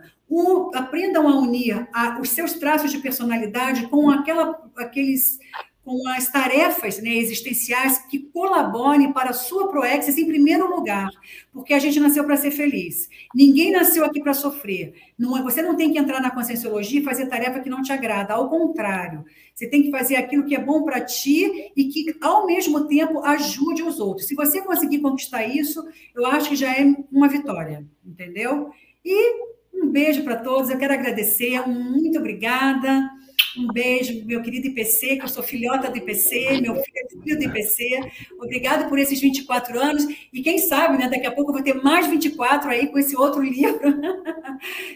[0.75, 5.39] aprendam a unir a, os seus traços de personalidade com aquela, aqueles
[5.83, 11.09] com as tarefas né, existenciais que colaborem para a sua proexis em primeiro lugar,
[11.51, 13.09] porque a gente nasceu para ser feliz.
[13.33, 14.93] Ninguém nasceu aqui para sofrer.
[15.17, 17.91] Não é, você não tem que entrar na conscienciologia e fazer tarefa que não te
[17.91, 19.25] agrada, ao contrário.
[19.55, 23.23] Você tem que fazer aquilo que é bom para ti e que, ao mesmo tempo,
[23.23, 24.27] ajude os outros.
[24.27, 25.83] Se você conseguir conquistar isso,
[26.15, 28.71] eu acho que já é uma vitória, entendeu?
[29.03, 29.50] E
[29.81, 33.09] um beijo para todos, eu quero agradecer, muito obrigada.
[33.57, 37.37] Um beijo, meu querido IPC, que eu sou filhota do IPC, meu filho é filho
[37.37, 37.99] do IPC.
[38.39, 40.05] Obrigado por esses 24 anos.
[40.31, 43.15] E quem sabe, né, daqui a pouco eu vou ter mais 24 aí com esse
[43.17, 43.81] outro livro.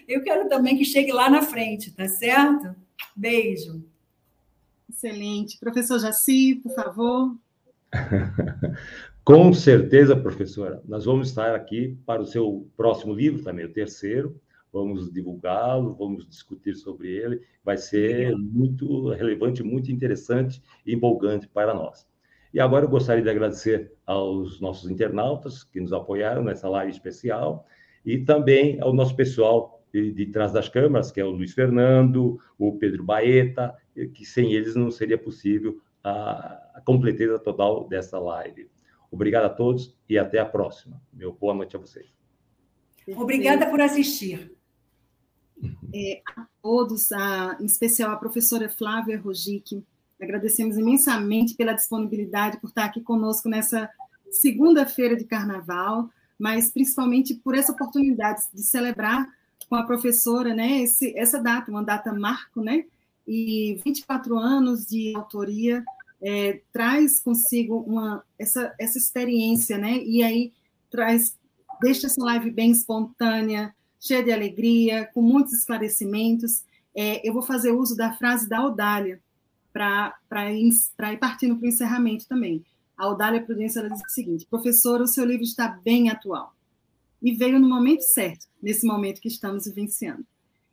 [0.07, 2.73] Eu quero também que chegue lá na frente, tá certo?
[3.13, 3.83] Beijo.
[4.89, 5.59] Excelente.
[5.59, 7.35] Professor Jaci, por favor.
[9.25, 10.81] Com certeza, professora.
[10.87, 14.39] Nós vamos estar aqui para o seu próximo livro, também o terceiro,
[14.75, 17.41] vamos divulgá-lo, vamos discutir sobre ele.
[17.63, 22.05] Vai ser muito relevante, muito interessante e empolgante para nós.
[22.53, 27.65] E agora eu gostaria de agradecer aos nossos internautas que nos apoiaram nessa live especial
[28.05, 32.37] e também ao nosso pessoal de, de trás das câmeras, que é o Luiz Fernando,
[32.59, 33.73] o Pedro Baeta,
[34.13, 38.69] que sem eles não seria possível a, a completeza total dessa live.
[39.09, 41.01] Obrigado a todos e até a próxima.
[41.13, 42.13] Meu boa noite a vocês.
[43.15, 44.54] Obrigada por assistir
[45.95, 49.81] é, a todos, a, em especial a professora Flávia Rogic.
[50.21, 53.89] Agradecemos imensamente pela disponibilidade, por estar aqui conosco nessa
[54.29, 59.25] segunda-feira de carnaval, mas principalmente por essa oportunidade de celebrar
[59.69, 62.85] com a professora né, esse, essa data, uma data marco, né?
[63.25, 65.83] E 24 anos de autoria
[66.21, 69.97] é, traz consigo uma, essa, essa experiência, né?
[69.97, 70.53] E aí
[70.91, 71.37] traz,
[71.81, 73.73] deixa essa live bem espontânea,
[74.05, 76.63] cheia de alegria, com muitos esclarecimentos.
[76.95, 79.19] É, eu vou fazer uso da frase da Audália
[79.73, 82.63] para ir, ir partindo para o encerramento também.
[82.97, 86.53] A Audália Prudência ela diz o seguinte: professora, o seu livro está bem atual
[87.21, 90.25] e veio no momento certo, nesse momento que estamos vivenciando.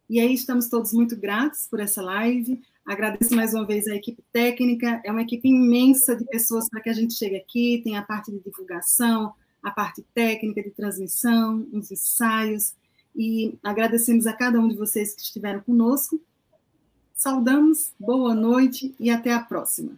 [0.08, 2.60] E aí estamos todos muito gratos por essa live.
[2.84, 6.90] Agradeço mais uma vez a equipe técnica, é uma equipe imensa de pessoas para que
[6.90, 9.32] a gente chegue aqui, tem a parte de divulgação,
[9.62, 12.74] a parte técnica de transmissão, os ensaios,
[13.14, 16.20] e agradecemos a cada um de vocês que estiveram conosco.
[17.14, 19.96] Saudamos, boa noite e até a próxima.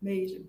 [0.00, 0.44] Beijo.